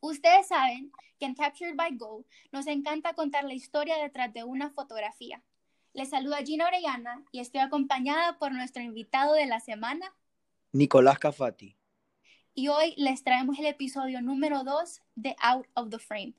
Ustedes 0.00 0.48
saben 0.48 0.90
que 1.18 1.26
en 1.26 1.34
Captured 1.34 1.76
by 1.76 1.94
Go 1.96 2.24
nos 2.52 2.66
encanta 2.66 3.12
contar 3.12 3.44
la 3.44 3.52
historia 3.52 3.98
detrás 3.98 4.32
de 4.32 4.44
una 4.44 4.70
fotografía. 4.70 5.42
Les 5.92 6.08
saluda 6.08 6.38
Gina 6.38 6.66
Orellana 6.66 7.22
y 7.32 7.40
estoy 7.40 7.60
acompañada 7.60 8.38
por 8.38 8.52
nuestro 8.52 8.82
invitado 8.82 9.34
de 9.34 9.44
la 9.44 9.60
semana, 9.60 10.14
Nicolás 10.72 11.18
Cafati. 11.18 11.76
Y 12.54 12.68
hoy 12.68 12.94
les 12.96 13.22
traemos 13.24 13.58
el 13.58 13.66
episodio 13.66 14.22
número 14.22 14.64
2 14.64 15.02
de 15.16 15.36
Out 15.42 15.66
of 15.74 15.90
the 15.90 15.98
Frame. 15.98 16.34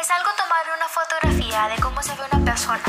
Es 0.00 0.10
algo 0.10 0.28
tomar 0.36 0.76
una 0.76 0.88
fotografía 0.88 1.68
de 1.74 1.80
cómo 1.80 2.02
se 2.02 2.12
ve 2.14 2.22
una 2.30 2.44
persona, 2.44 2.84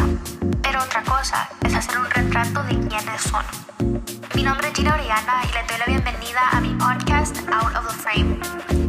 pero 0.61 0.83
otra 0.83 1.01
cosa 1.03 1.49
es 1.63 1.73
hacer 1.73 1.97
un 1.97 2.09
retrato 2.09 2.63
de 2.63 2.87
quiénes 2.87 3.21
son. 3.21 4.14
Mi 4.35 4.43
nombre 4.43 4.67
es 4.67 4.73
Gina 4.73 4.93
Oriana 4.93 5.43
y 5.43 5.53
le 5.53 5.63
doy 5.63 5.77
la 5.77 5.85
bienvenida 5.85 6.49
a 6.51 6.59
mi 6.59 6.75
podcast 6.75 7.37
Out 7.53 7.73
of 7.73 7.87
the 7.87 7.93
Frame, 8.03 8.37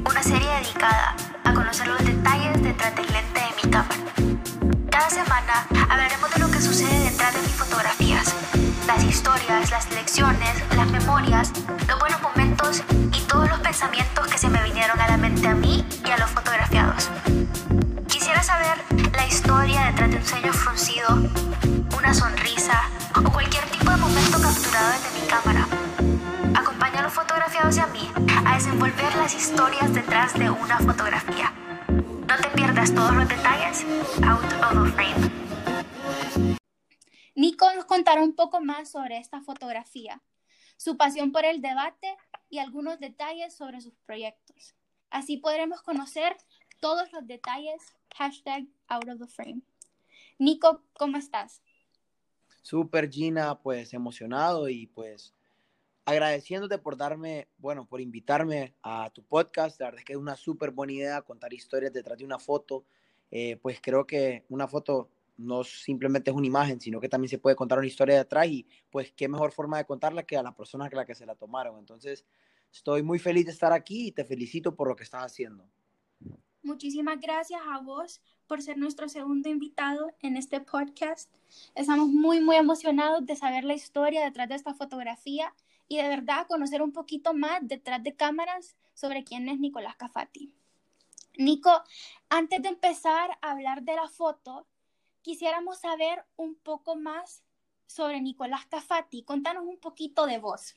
una 0.04 0.20
serie 0.20 0.48
dedicada 0.60 1.14
a 1.45 1.54
conocer 1.54 1.87
los 1.87 2.04
detalles 2.04 2.60
detrás 2.64 2.96
del 2.96 3.06
lente 3.06 3.41
de 3.41 3.62
mi 3.62 3.70
cámara. 3.70 3.95
Cada 4.90 5.09
semana 5.09 5.68
hablaremos 5.88 6.30
de 6.32 6.40
lo 6.40 6.51
que 6.51 6.60
sucede 6.60 7.10
detrás 7.10 7.32
de 7.32 7.42
mis 7.42 7.52
fotografías, 7.52 8.34
las 8.88 9.04
historias, 9.04 9.70
las 9.70 9.88
lecciones, 9.92 10.64
las 10.74 10.90
memorias, 10.90 11.52
los 11.87 11.98
buenos 12.01 12.20
momentos 12.23 12.82
y 13.12 13.20
todos 13.28 13.48
los 13.48 13.60
pensamientos 13.60 14.26
que 14.26 14.38
se 14.38 14.48
me 14.48 14.60
vinieron 14.65 15.01
a 15.01 15.06
la 15.06 15.16
mente 15.16 15.46
a 15.46 15.54
mí 15.54 15.87
y 16.04 16.10
a 16.10 16.18
los 16.18 16.30
fotografiados. 16.30 17.09
Quisiera 18.09 18.42
saber 18.42 18.78
la 19.12 19.26
historia 19.28 19.84
detrás 19.84 20.10
de 20.10 20.16
un 20.16 20.24
ceño 20.24 20.52
fruncido, 20.52 21.09
una 21.96 22.12
sonrisa 22.12 22.82
capturado 24.56 24.91
desde 24.92 25.20
mi 25.20 25.27
cámara. 25.28 25.66
Acompaña 26.59 27.01
a 27.01 27.02
los 27.02 27.12
fotografiados 27.12 27.77
y 27.77 27.80
a 27.80 27.87
mí 27.88 28.10
a 28.46 28.55
desenvolver 28.55 29.15
las 29.16 29.34
historias 29.34 29.92
detrás 29.92 30.32
de 30.32 30.48
una 30.48 30.79
fotografía. 30.79 31.52
No 31.88 32.37
te 32.40 32.48
pierdas 32.54 32.95
todos 32.95 33.15
los 33.15 33.29
detalles. 33.29 33.85
Out 34.23 34.45
of 34.63 34.95
frame. 34.95 35.30
Nico 37.35 37.71
nos 37.74 37.85
contará 37.85 38.23
un 38.23 38.35
poco 38.35 38.63
más 38.63 38.90
sobre 38.90 39.18
esta 39.18 39.43
fotografía, 39.43 40.23
su 40.79 40.96
pasión 40.96 41.32
por 41.32 41.45
el 41.45 41.60
debate 41.60 42.16
y 42.48 42.59
algunos 42.59 42.98
detalles 42.98 43.54
sobre 43.54 43.82
sus 43.82 43.95
proyectos. 44.07 44.74
Así 45.10 45.37
podremos 45.37 45.82
conocer 45.82 46.35
todos 46.80 47.13
los 47.13 47.26
detalles. 47.26 47.82
Hashtag 48.16 48.65
out 48.88 49.07
of 49.07 49.18
the 49.18 49.26
frame. 49.26 49.60
Nico, 50.38 50.82
¿cómo 50.95 51.18
estás? 51.18 51.60
Súper 52.66 53.09
Gina, 53.09 53.60
pues 53.62 53.95
emocionado 53.95 54.68
y 54.68 54.88
pues 54.88 55.32
agradeciéndote 56.04 56.78
por 56.78 56.96
darme, 56.96 57.46
bueno, 57.58 57.86
por 57.86 58.00
invitarme 58.00 58.74
a 58.82 59.08
tu 59.10 59.23
podcast. 59.23 59.78
La 59.78 59.86
verdad 59.86 60.00
es 60.00 60.04
que 60.04 60.14
es 60.14 60.18
una 60.18 60.34
súper 60.34 60.73
buena 60.73 60.92
idea 60.92 61.23
contar 61.23 61.52
historias 61.52 61.92
detrás 61.92 62.18
de 62.18 62.24
una 62.24 62.40
foto. 62.40 62.84
Eh, 63.30 63.56
pues 63.62 63.78
creo 63.80 64.04
que 64.04 64.47
una 64.48 64.66
foto 64.66 65.08
no 65.36 65.62
simplemente 65.62 66.32
es 66.32 66.36
una 66.36 66.48
imagen, 66.48 66.81
sino 66.81 67.00
que 67.00 67.08
también 67.08 67.28
se 67.28 67.38
puede 67.38 67.54
contar 67.54 67.78
una 67.78 67.86
historia 67.86 68.16
detrás 68.16 68.48
y 68.48 68.66
pues 68.91 69.12
qué 69.12 69.28
mejor 69.28 69.53
forma 69.53 69.78
de 69.78 69.84
contarla 69.84 70.25
que 70.25 70.36
a 70.36 70.42
la 70.42 70.56
persona 70.56 70.91
que 70.91 70.97
la 70.97 71.06
que 71.06 71.14
se 71.14 71.25
la 71.25 71.36
tomaron. 71.36 71.78
Entonces, 71.78 72.25
estoy 72.72 73.04
muy 73.04 73.20
feliz 73.20 73.47
de 73.47 73.53
estar 73.53 73.72
aquí 73.72 74.08
y 74.08 74.12
te 74.12 74.25
felicito 74.25 74.75
por 74.75 74.88
lo 74.88 74.97
que 74.97 75.04
estás 75.04 75.22
haciendo. 75.22 75.70
Muchísimas 76.64 77.20
gracias 77.20 77.60
a 77.64 77.80
vos 77.80 78.20
por 78.47 78.62
ser 78.62 78.78
nuestro 78.78 79.08
segundo 79.08 79.48
invitado 79.48 80.12
en 80.22 80.36
este 80.36 80.60
podcast. 80.60 81.30
Estamos 81.75 82.08
muy, 82.08 82.41
muy 82.41 82.56
emocionados 82.56 83.26
de 83.26 83.36
saber 83.36 83.64
la 83.64 83.75
historia 83.75 84.25
detrás 84.25 84.48
de 84.48 84.54
esta 84.54 84.75
fotografía 84.75 85.54
y 85.88 85.97
de 85.97 86.08
verdad 86.08 86.47
conocer 86.47 86.82
un 86.82 86.92
poquito 86.92 87.34
más 87.34 87.60
detrás 87.62 88.02
de 88.02 88.14
cámaras 88.14 88.76
sobre 88.94 89.24
quién 89.24 89.48
es 89.48 89.58
Nicolás 89.58 89.97
Cafati. 89.97 90.52
Nico, 91.38 91.70
antes 92.28 92.62
de 92.62 92.69
empezar 92.69 93.30
a 93.42 93.52
hablar 93.52 93.82
de 93.82 93.94
la 93.94 94.08
foto, 94.08 94.66
quisiéramos 95.22 95.80
saber 95.80 96.24
un 96.36 96.54
poco 96.54 96.96
más 96.96 97.42
sobre 97.86 98.20
Nicolás 98.20 98.66
Cafati. 98.66 99.22
Contanos 99.22 99.64
un 99.64 99.78
poquito 99.78 100.26
de 100.26 100.38
vos. 100.38 100.74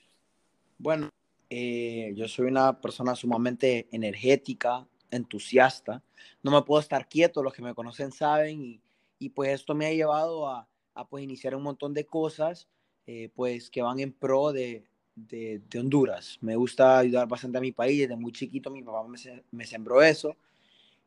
Bueno, 0.78 1.10
eh, 1.50 2.14
yo 2.16 2.28
soy 2.28 2.48
una 2.48 2.80
persona 2.80 3.16
sumamente 3.16 3.88
energética, 3.92 4.88
entusiasta. 5.12 6.04
No 6.44 6.52
me 6.52 6.62
puedo 6.62 6.82
estar 6.82 7.08
quieto, 7.08 7.44
los 7.44 7.54
que 7.54 7.62
me 7.62 7.76
conocen 7.76 8.12
saben, 8.12 8.62
y, 8.62 8.82
y 9.20 9.30
pues 9.30 9.52
esto 9.52 9.76
me 9.76 9.86
ha 9.88 9.94
llevado 9.94 10.48
a, 10.48 10.68
a, 10.94 11.08
pues 11.08 11.24
iniciar 11.24 11.56
un 11.56 11.64
montón 11.64 11.94
de 11.94 12.06
cosas 12.06 12.68
eh, 13.12 13.32
pues 13.34 13.72
que 13.72 13.82
van 13.82 14.00
en 14.00 14.14
pro 14.14 14.52
de, 14.52 14.86
de, 15.16 15.80
Honduras. 15.80 16.38
Me 16.42 16.56
gusta 16.56 17.00
ayudar 17.00 17.28
bastante 17.28 17.58
a 17.58 17.62
mi 17.62 17.72
país, 17.72 18.02
desde 18.02 18.16
muy 18.16 18.32
chiquito 18.32 18.70
mi 18.70 18.84
papá 18.84 19.04
me, 19.52 19.66
sembró 19.66 20.04
eso, 20.04 20.38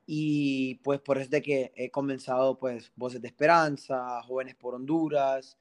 y 0.04 0.76
pues 0.82 1.00
por 1.00 1.18
eso 1.18 1.26
es 1.26 1.30
de 1.30 1.42
que 1.42 1.72
he 1.76 1.90
comenzado 1.90 2.58
pues 2.58 2.90
Voces 2.96 3.22
de 3.22 3.28
Esperanza, 3.28 4.20
Jóvenes 4.24 4.56
por 4.56 4.74
Honduras, 4.74 5.56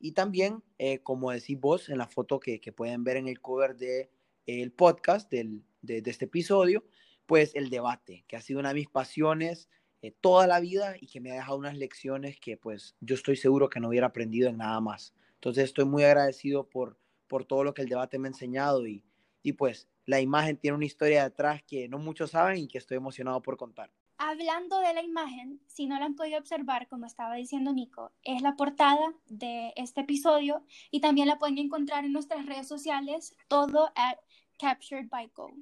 y 0.00 0.10
también, 0.10 0.60
eh, 0.78 0.98
como 1.04 1.30
decís 1.30 1.60
vos, 1.60 1.88
en 1.88 1.98
la 1.98 2.08
foto 2.08 2.40
que, 2.40 2.60
que 2.60 2.72
pueden 2.72 3.04
ver 3.04 3.18
en 3.18 3.28
el 3.28 3.40
cover 3.40 3.76
del 3.76 4.08
de, 4.44 4.62
el 4.62 4.72
podcast 4.72 5.30
del, 5.30 5.62
de, 5.82 6.02
de 6.02 6.10
este 6.10 6.24
episodio, 6.24 6.82
pues 7.26 7.54
el 7.54 7.70
debate, 7.70 8.24
que 8.28 8.36
ha 8.36 8.40
sido 8.40 8.60
una 8.60 8.70
de 8.70 8.76
mis 8.76 8.88
pasiones 8.88 9.68
eh, 10.02 10.12
toda 10.20 10.46
la 10.46 10.60
vida 10.60 10.94
y 11.00 11.06
que 11.06 11.20
me 11.20 11.32
ha 11.32 11.34
dejado 11.34 11.58
unas 11.58 11.76
lecciones 11.76 12.38
que 12.38 12.56
pues 12.56 12.94
yo 13.00 13.14
estoy 13.14 13.36
seguro 13.36 13.68
que 13.68 13.80
no 13.80 13.88
hubiera 13.88 14.08
aprendido 14.08 14.48
en 14.48 14.58
nada 14.58 14.80
más. 14.80 15.14
Entonces 15.34 15.64
estoy 15.64 15.84
muy 15.84 16.04
agradecido 16.04 16.68
por, 16.68 16.98
por 17.26 17.44
todo 17.44 17.64
lo 17.64 17.74
que 17.74 17.82
el 17.82 17.88
debate 17.88 18.18
me 18.18 18.28
ha 18.28 18.30
enseñado 18.30 18.86
y, 18.86 19.04
y 19.42 19.52
pues 19.52 19.88
la 20.04 20.20
imagen 20.20 20.56
tiene 20.56 20.76
una 20.76 20.84
historia 20.84 21.24
detrás 21.24 21.62
que 21.62 21.88
no 21.88 21.98
muchos 21.98 22.30
saben 22.30 22.58
y 22.58 22.68
que 22.68 22.78
estoy 22.78 22.98
emocionado 22.98 23.42
por 23.42 23.56
contar. 23.56 23.90
Hablando 24.18 24.78
de 24.80 24.94
la 24.94 25.02
imagen, 25.02 25.60
si 25.66 25.86
no 25.86 25.98
la 25.98 26.06
han 26.06 26.14
podido 26.14 26.38
observar, 26.38 26.88
como 26.88 27.04
estaba 27.04 27.34
diciendo 27.34 27.72
Nico, 27.72 28.12
es 28.22 28.40
la 28.40 28.56
portada 28.56 29.12
de 29.26 29.72
este 29.76 30.02
episodio 30.02 30.64
y 30.90 31.00
también 31.00 31.28
la 31.28 31.38
pueden 31.38 31.58
encontrar 31.58 32.04
en 32.04 32.12
nuestras 32.12 32.46
redes 32.46 32.66
sociales, 32.66 33.36
todo 33.48 33.90
at 33.94 34.16
Captured 34.58 35.08
by 35.10 35.30
Go. 35.34 35.52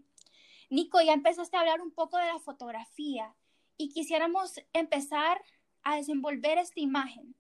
Nico, 0.75 1.01
ya 1.01 1.13
empezaste 1.13 1.57
a 1.57 1.61
hablar 1.61 1.81
un 1.81 1.93
poco 1.93 2.19
de 2.19 2.27
la 2.27 2.41
fotografía 2.41 3.33
y 3.77 3.91
quisiéramos 3.91 4.61
empezar 4.73 5.41
a 5.85 5.97
desenvolver 5.97 6.59
esta 6.59 6.81
imagen. 6.81 7.37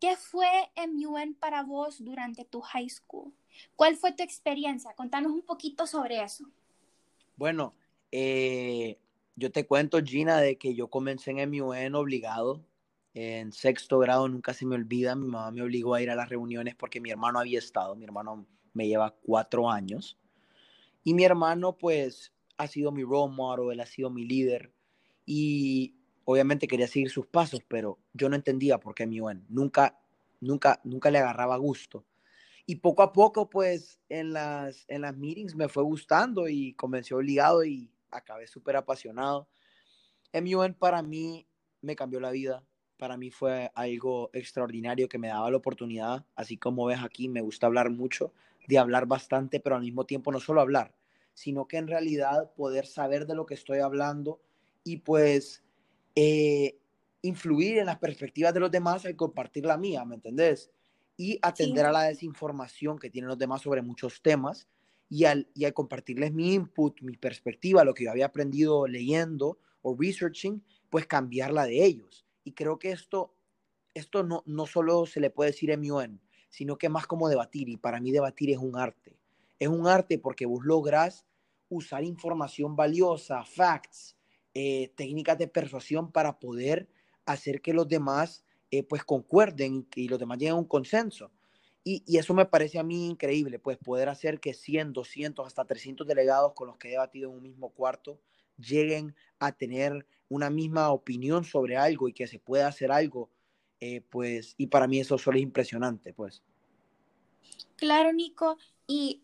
¿Qué 0.00 0.16
fue 0.16 0.48
MUN 0.74 1.34
para 1.34 1.62
vos 1.62 2.02
durante 2.02 2.46
tu 2.46 2.62
high 2.62 2.88
school? 2.88 3.34
¿Cuál 3.76 3.96
fue 3.96 4.12
tu 4.12 4.22
experiencia? 4.22 4.94
Contanos 4.94 5.32
un 5.32 5.42
poquito 5.42 5.86
sobre 5.86 6.22
eso. 6.22 6.46
Bueno, 7.36 7.74
eh, 8.10 8.98
yo 9.34 9.52
te 9.52 9.66
cuento, 9.66 10.02
Gina, 10.02 10.40
de 10.40 10.56
que 10.56 10.74
yo 10.74 10.88
comencé 10.88 11.32
en 11.32 11.50
MUN 11.50 11.94
obligado. 11.94 12.64
En 13.12 13.52
sexto 13.52 13.98
grado 13.98 14.28
nunca 14.28 14.54
se 14.54 14.64
me 14.64 14.76
olvida, 14.76 15.14
mi 15.14 15.26
mamá 15.26 15.50
me 15.50 15.60
obligó 15.60 15.94
a 15.94 16.00
ir 16.00 16.10
a 16.10 16.14
las 16.14 16.30
reuniones 16.30 16.74
porque 16.74 17.02
mi 17.02 17.10
hermano 17.10 17.38
había 17.38 17.58
estado, 17.58 17.96
mi 17.96 18.04
hermano 18.04 18.46
me 18.72 18.88
lleva 18.88 19.14
cuatro 19.22 19.70
años. 19.70 20.18
Y 21.04 21.14
mi 21.14 21.24
hermano, 21.24 21.76
pues, 21.76 22.32
ha 22.56 22.66
sido 22.66 22.92
mi 22.92 23.02
role 23.02 23.34
model, 23.34 23.72
él 23.72 23.80
ha 23.80 23.86
sido 23.86 24.10
mi 24.10 24.24
líder 24.24 24.72
y 25.24 25.94
obviamente 26.24 26.68
quería 26.68 26.88
seguir 26.88 27.10
sus 27.10 27.26
pasos, 27.26 27.60
pero 27.68 27.98
yo 28.12 28.28
no 28.28 28.36
entendía 28.36 28.78
por 28.78 28.94
qué 28.94 29.06
mi 29.06 29.20
UN. 29.20 29.44
Nunca, 29.48 29.98
nunca, 30.40 30.80
nunca 30.84 31.10
le 31.10 31.18
agarraba 31.18 31.56
gusto. 31.56 32.04
Y 32.66 32.76
poco 32.76 33.02
a 33.02 33.12
poco, 33.12 33.48
pues, 33.48 34.00
en 34.08 34.32
las, 34.32 34.84
en 34.88 35.02
las 35.02 35.16
meetings 35.16 35.54
me 35.54 35.68
fue 35.68 35.84
gustando 35.84 36.48
y 36.48 36.74
comencé 36.74 37.14
obligado 37.14 37.64
y 37.64 37.90
acabé 38.10 38.48
súper 38.48 38.76
apasionado. 38.76 39.48
MUN 40.32 40.74
para 40.74 41.02
mí 41.02 41.46
me 41.80 41.94
cambió 41.94 42.18
la 42.18 42.30
vida. 42.30 42.64
Para 42.98 43.16
mí 43.16 43.30
fue 43.30 43.70
algo 43.74 44.30
extraordinario 44.32 45.08
que 45.08 45.18
me 45.18 45.28
daba 45.28 45.50
la 45.50 45.58
oportunidad, 45.58 46.24
así 46.34 46.56
como 46.56 46.86
ves 46.86 47.00
aquí, 47.02 47.28
me 47.28 47.42
gusta 47.42 47.66
hablar 47.66 47.90
mucho, 47.90 48.32
de 48.66 48.78
hablar 48.78 49.06
bastante, 49.06 49.60
pero 49.60 49.76
al 49.76 49.82
mismo 49.82 50.04
tiempo 50.04 50.32
no 50.32 50.40
solo 50.40 50.60
hablar, 50.60 50.94
sino 51.36 51.68
que 51.68 51.76
en 51.76 51.86
realidad 51.86 52.50
poder 52.54 52.86
saber 52.86 53.26
de 53.26 53.34
lo 53.34 53.44
que 53.44 53.52
estoy 53.52 53.80
hablando 53.80 54.40
y 54.82 54.96
pues 54.96 55.62
eh, 56.14 56.78
influir 57.20 57.76
en 57.76 57.86
las 57.86 57.98
perspectivas 57.98 58.54
de 58.54 58.60
los 58.60 58.70
demás 58.70 59.04
al 59.04 59.16
compartir 59.16 59.66
la 59.66 59.76
mía, 59.76 60.02
¿me 60.06 60.14
entendés? 60.14 60.70
Y 61.14 61.38
atender 61.42 61.84
sí. 61.84 61.88
a 61.88 61.92
la 61.92 62.02
desinformación 62.04 62.98
que 62.98 63.10
tienen 63.10 63.28
los 63.28 63.36
demás 63.36 63.60
sobre 63.60 63.82
muchos 63.82 64.22
temas 64.22 64.66
y 65.10 65.26
al, 65.26 65.46
y 65.52 65.66
al 65.66 65.74
compartirles 65.74 66.32
mi 66.32 66.54
input, 66.54 67.02
mi 67.02 67.18
perspectiva, 67.18 67.84
lo 67.84 67.92
que 67.92 68.04
yo 68.04 68.12
había 68.12 68.26
aprendido 68.26 68.86
leyendo 68.86 69.58
o 69.82 69.94
researching, 69.94 70.64
pues 70.88 71.06
cambiarla 71.06 71.66
de 71.66 71.84
ellos. 71.84 72.24
Y 72.44 72.52
creo 72.52 72.78
que 72.78 72.92
esto, 72.92 73.34
esto 73.92 74.22
no, 74.22 74.42
no 74.46 74.64
solo 74.64 75.04
se 75.04 75.20
le 75.20 75.28
puede 75.28 75.50
decir 75.50 75.76
MUN, 75.76 76.18
sino 76.48 76.78
que 76.78 76.88
más 76.88 77.06
como 77.06 77.28
debatir, 77.28 77.68
y 77.68 77.76
para 77.76 78.00
mí 78.00 78.10
debatir 78.10 78.48
es 78.48 78.56
un 78.58 78.78
arte. 78.78 79.15
Es 79.58 79.68
un 79.68 79.86
arte 79.86 80.18
porque 80.18 80.46
vos 80.46 80.64
lográs 80.64 81.26
usar 81.68 82.04
información 82.04 82.76
valiosa, 82.76 83.44
facts, 83.44 84.16
eh, 84.54 84.92
técnicas 84.96 85.38
de 85.38 85.48
persuasión 85.48 86.10
para 86.12 86.38
poder 86.38 86.88
hacer 87.24 87.60
que 87.60 87.72
los 87.72 87.88
demás 87.88 88.44
eh, 88.70 88.82
pues 88.82 89.04
concuerden 89.04 89.86
y 89.94 90.08
los 90.08 90.18
demás 90.18 90.38
lleguen 90.38 90.54
a 90.54 90.58
un 90.58 90.64
consenso. 90.64 91.30
Y, 91.84 92.02
y, 92.06 92.18
eso 92.18 92.34
me 92.34 92.46
parece 92.46 92.80
a 92.80 92.82
mí 92.82 93.06
increíble, 93.06 93.60
pues 93.60 93.78
poder 93.78 94.08
hacer 94.08 94.40
que 94.40 94.54
100, 94.54 94.92
200, 94.92 95.46
hasta 95.46 95.64
300 95.64 96.06
delegados 96.06 96.52
con 96.54 96.66
los 96.66 96.78
que 96.78 96.88
he 96.88 96.92
debatido 96.92 97.30
en 97.30 97.36
un 97.36 97.42
mismo 97.42 97.70
cuarto 97.70 98.18
lleguen 98.58 99.14
a 99.38 99.52
tener 99.52 100.06
una 100.28 100.50
misma 100.50 100.90
opinión 100.90 101.44
sobre 101.44 101.76
algo 101.76 102.08
y 102.08 102.12
que 102.12 102.26
se 102.26 102.38
pueda 102.38 102.66
hacer 102.66 102.90
algo, 102.90 103.30
eh, 103.80 104.00
pues, 104.00 104.54
y 104.56 104.66
para 104.66 104.86
mí 104.86 104.98
eso 104.98 105.18
solo 105.18 105.36
es 105.36 105.42
impresionante, 105.42 106.12
pues. 106.12 106.42
Claro, 107.76 108.12
Nico, 108.12 108.56
y 108.86 109.22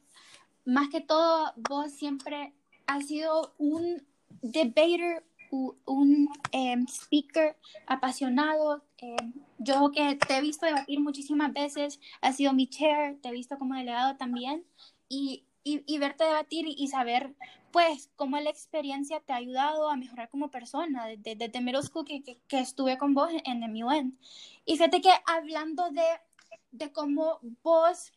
más 0.64 0.88
que 0.88 1.00
todo, 1.00 1.52
vos 1.68 1.92
siempre 1.92 2.52
has 2.86 3.06
sido 3.06 3.54
un 3.58 4.06
debater 4.42 5.24
un 5.52 6.28
em, 6.52 6.86
speaker 6.86 7.56
apasionado. 7.86 8.82
Em, 8.98 9.32
yo 9.58 9.90
que 9.92 10.16
te 10.16 10.36
he 10.36 10.40
visto 10.40 10.66
debatir 10.66 11.00
muchísimas 11.00 11.52
veces, 11.52 12.00
has 12.20 12.36
sido 12.36 12.52
mi 12.52 12.66
chair, 12.68 13.20
te 13.20 13.28
he 13.28 13.32
visto 13.32 13.58
como 13.58 13.74
delegado 13.74 14.16
también, 14.16 14.64
y, 15.08 15.44
y, 15.64 15.98
verte 15.98 16.24
debatir 16.24 16.66
y, 16.66 16.88
saber, 16.88 17.34
pues, 17.70 18.10
cómo 18.16 18.40
la 18.40 18.50
experiencia 18.50 19.20
te 19.20 19.32
ha 19.32 19.36
ayudado 19.36 19.90
a 19.90 19.96
mejorar 19.96 20.30
como 20.30 20.50
persona, 20.50 21.06
desde, 21.06 21.36
desde 21.36 21.60
middle 21.60 21.82
school 21.82 22.06
que, 22.06 22.22
que, 22.22 22.58
estuve 22.58 22.96
con 22.98 23.14
vos 23.14 23.30
en 23.44 23.60
MUN. 23.60 24.18
Y 24.64 24.76
fíjate 24.76 25.02
que 25.02 25.12
hablando 25.26 25.90
de, 25.90 26.02
de 26.72 26.92
cómo 26.92 27.40
vos 27.62 28.12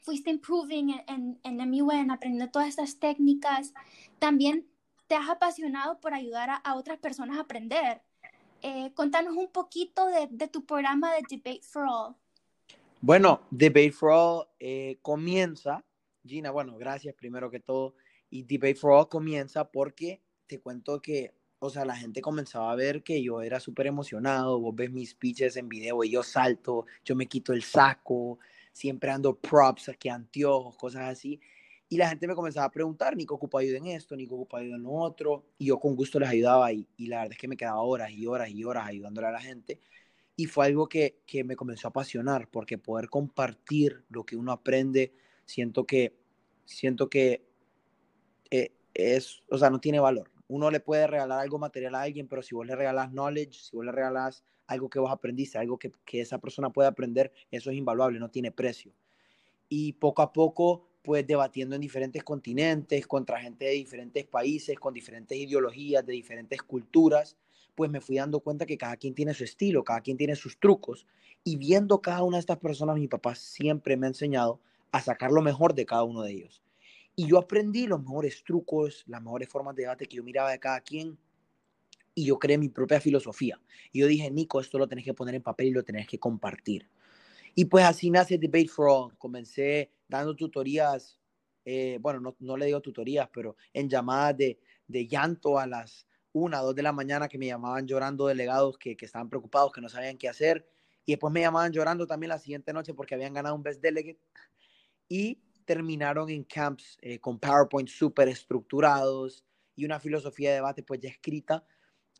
fuiste 0.00 0.30
improving 0.30 0.90
en, 1.06 1.38
en, 1.42 1.60
en 1.60 1.70
MUN, 1.70 2.10
aprendiendo 2.10 2.50
todas 2.50 2.68
estas 2.68 2.98
técnicas, 2.98 3.74
también 4.18 4.66
te 5.06 5.16
has 5.16 5.28
apasionado 5.28 5.98
por 6.00 6.14
ayudar 6.14 6.60
a, 6.62 6.74
otras 6.76 6.98
personas 6.98 7.38
a 7.38 7.42
aprender. 7.42 8.00
Eh, 8.62 8.92
contanos 8.94 9.36
un 9.36 9.48
poquito 9.48 10.06
de, 10.06 10.28
de, 10.30 10.46
tu 10.46 10.64
programa 10.64 11.12
de 11.14 11.22
Debate 11.28 11.62
for 11.62 11.84
All. 11.88 12.14
Bueno, 13.00 13.42
Debate 13.50 13.92
for 13.92 14.10
All 14.12 14.46
eh, 14.58 14.98
comienza, 15.02 15.84
Gina, 16.24 16.50
bueno, 16.50 16.76
gracias 16.76 17.14
primero 17.14 17.50
que 17.50 17.58
todo, 17.58 17.94
y 18.28 18.44
Debate 18.44 18.76
for 18.76 18.92
All 18.92 19.08
comienza 19.08 19.64
porque 19.70 20.22
te 20.46 20.60
cuento 20.60 21.00
que, 21.00 21.34
o 21.58 21.70
sea, 21.70 21.84
la 21.84 21.96
gente 21.96 22.20
comenzaba 22.20 22.70
a 22.70 22.76
ver 22.76 23.02
que 23.02 23.22
yo 23.22 23.42
era 23.42 23.58
súper 23.58 23.86
emocionado, 23.86 24.60
vos 24.60 24.74
ves 24.76 24.92
mis 24.92 25.10
speeches 25.10 25.56
en 25.56 25.68
video 25.68 26.04
y 26.04 26.10
yo 26.10 26.22
salto, 26.22 26.86
yo 27.04 27.16
me 27.16 27.26
quito 27.26 27.52
el 27.52 27.62
saco, 27.62 28.38
siempre 28.72 29.10
ando 29.10 29.36
props, 29.36 29.88
aquí 29.88 30.08
anteojos, 30.08 30.76
cosas 30.76 31.08
así, 31.08 31.40
y 31.92 31.96
la 31.96 32.08
gente 32.08 32.28
me 32.28 32.36
comenzaba 32.36 32.66
a 32.66 32.70
preguntar, 32.70 33.16
Nico 33.16 33.34
ocupa 33.34 33.58
ayuda 33.58 33.78
en 33.78 33.88
esto, 33.88 34.14
Nico 34.14 34.36
ocupa 34.36 34.58
ayuda 34.58 34.76
en 34.76 34.84
lo 34.84 34.92
otro. 34.92 35.44
Y 35.58 35.66
yo 35.66 35.80
con 35.80 35.96
gusto 35.96 36.20
les 36.20 36.28
ayudaba 36.28 36.72
y, 36.72 36.86
y, 36.96 37.08
la 37.08 37.16
verdad 37.16 37.32
es 37.32 37.38
que 37.38 37.48
me 37.48 37.56
quedaba 37.56 37.80
horas 37.80 38.12
y 38.12 38.28
horas 38.28 38.48
y 38.48 38.62
horas 38.62 38.86
ayudándole 38.86 39.26
a 39.26 39.32
la 39.32 39.40
gente. 39.40 39.80
Y 40.36 40.46
fue 40.46 40.66
algo 40.66 40.88
que, 40.88 41.18
que 41.26 41.42
me 41.42 41.56
comenzó 41.56 41.88
a 41.88 41.90
apasionar 41.90 42.48
porque 42.48 42.78
poder 42.78 43.08
compartir 43.08 44.04
lo 44.08 44.24
que 44.24 44.36
uno 44.36 44.52
aprende, 44.52 45.12
siento 45.44 45.84
que, 45.84 46.16
siento 46.64 47.10
que 47.10 47.44
eh, 48.52 48.72
es, 48.94 49.42
o 49.50 49.58
sea, 49.58 49.68
no 49.68 49.80
tiene 49.80 49.98
valor. 49.98 50.30
Uno 50.46 50.70
le 50.70 50.78
puede 50.78 51.08
regalar 51.08 51.40
algo 51.40 51.58
material 51.58 51.96
a 51.96 52.02
alguien, 52.02 52.28
pero 52.28 52.40
si 52.40 52.54
vos 52.54 52.68
le 52.68 52.76
regalas 52.76 53.10
knowledge, 53.10 53.64
si 53.64 53.74
vos 53.74 53.84
le 53.84 53.90
regalas 53.90 54.44
algo 54.70 54.88
que 54.88 54.98
vos 54.98 55.10
aprendiste, 55.10 55.58
algo 55.58 55.78
que, 55.78 55.92
que 56.04 56.20
esa 56.20 56.38
persona 56.38 56.70
puede 56.70 56.88
aprender, 56.88 57.32
eso 57.50 57.70
es 57.70 57.76
invaluable, 57.76 58.18
no 58.18 58.30
tiene 58.30 58.52
precio. 58.52 58.92
Y 59.68 59.92
poco 59.94 60.22
a 60.22 60.32
poco 60.32 60.86
pues 61.02 61.26
debatiendo 61.26 61.74
en 61.74 61.80
diferentes 61.80 62.22
continentes, 62.22 63.06
contra 63.06 63.40
gente 63.40 63.64
de 63.64 63.72
diferentes 63.72 64.26
países, 64.26 64.78
con 64.78 64.92
diferentes 64.92 65.36
ideologías, 65.36 66.04
de 66.04 66.12
diferentes 66.12 66.62
culturas, 66.62 67.36
pues 67.74 67.90
me 67.90 68.00
fui 68.00 68.16
dando 68.16 68.40
cuenta 68.40 68.66
que 68.66 68.76
cada 68.76 68.96
quien 68.96 69.14
tiene 69.14 69.32
su 69.32 69.44
estilo, 69.44 69.82
cada 69.82 70.02
quien 70.02 70.16
tiene 70.16 70.36
sus 70.36 70.58
trucos. 70.58 71.06
Y 71.42 71.56
viendo 71.56 72.02
cada 72.02 72.22
una 72.22 72.36
de 72.36 72.40
estas 72.40 72.58
personas, 72.58 72.96
mi 72.96 73.08
papá 73.08 73.34
siempre 73.34 73.96
me 73.96 74.06
ha 74.06 74.08
enseñado 74.08 74.60
a 74.92 75.00
sacar 75.00 75.30
lo 75.32 75.40
mejor 75.40 75.74
de 75.74 75.86
cada 75.86 76.04
uno 76.04 76.22
de 76.22 76.32
ellos. 76.32 76.62
Y 77.16 77.26
yo 77.26 77.38
aprendí 77.38 77.86
los 77.86 78.00
mejores 78.00 78.42
trucos, 78.44 79.04
las 79.06 79.22
mejores 79.22 79.48
formas 79.48 79.74
de 79.76 79.82
debate 79.82 80.06
que 80.06 80.16
yo 80.16 80.22
miraba 80.22 80.50
de 80.50 80.58
cada 80.58 80.80
quien. 80.80 81.18
Y 82.14 82.26
yo 82.26 82.38
creé 82.38 82.58
mi 82.58 82.68
propia 82.68 83.00
filosofía. 83.00 83.60
Y 83.92 84.00
yo 84.00 84.06
dije, 84.06 84.30
Nico, 84.30 84.60
esto 84.60 84.78
lo 84.78 84.88
tenés 84.88 85.04
que 85.04 85.14
poner 85.14 85.34
en 85.34 85.42
papel 85.42 85.68
y 85.68 85.72
lo 85.72 85.84
tenés 85.84 86.06
que 86.06 86.18
compartir. 86.18 86.88
Y 87.54 87.66
pues 87.66 87.84
así 87.84 88.10
nace 88.10 88.38
Debate 88.38 88.68
for 88.68 88.88
All. 88.88 89.18
Comencé 89.18 89.92
dando 90.08 90.34
tutorías, 90.34 91.18
eh, 91.64 91.98
bueno, 92.00 92.20
no, 92.20 92.36
no, 92.40 92.56
le 92.56 92.66
digo 92.66 92.80
tutorías, 92.80 93.28
pero 93.32 93.56
en 93.72 93.88
llamadas 93.88 94.36
de, 94.36 94.60
de 94.86 95.06
llanto 95.06 95.58
a 95.58 95.66
las 95.66 96.06
una, 96.32 96.58
dos 96.58 96.74
de 96.74 96.82
la 96.82 96.92
mañana 96.92 97.28
que 97.28 97.38
me 97.38 97.46
llamaban 97.46 97.86
llorando 97.86 98.26
delegados 98.26 98.78
que, 98.78 98.96
que, 98.96 99.04
estaban 99.04 99.28
preocupados, 99.28 99.72
que 99.72 99.80
no 99.80 99.88
sabían 99.88 100.16
qué 100.16 100.28
hacer. 100.28 100.68
Y 101.04 101.12
después 101.12 101.32
me 101.32 101.40
llamaban 101.40 101.72
llorando 101.72 102.06
también 102.06 102.28
la 102.28 102.38
siguiente 102.38 102.72
noche 102.72 102.94
porque 102.94 103.14
habían 103.14 103.34
ganado 103.34 103.54
un 103.54 103.62
Best 103.62 103.80
Delegate. 103.80 104.20
Y 105.08 105.42
terminaron 105.64 106.30
en 106.30 106.44
camps 106.44 106.98
eh, 107.00 107.18
con 107.18 107.38
PowerPoint 107.38 107.88
súper 107.88 108.28
estructurados 108.28 109.44
y 109.76 109.84
una 109.84 110.00
filosofía 110.00 110.50
de 110.50 110.56
debate 110.56 110.82
pues 110.82 111.00
ya 111.00 111.08
escrita 111.08 111.64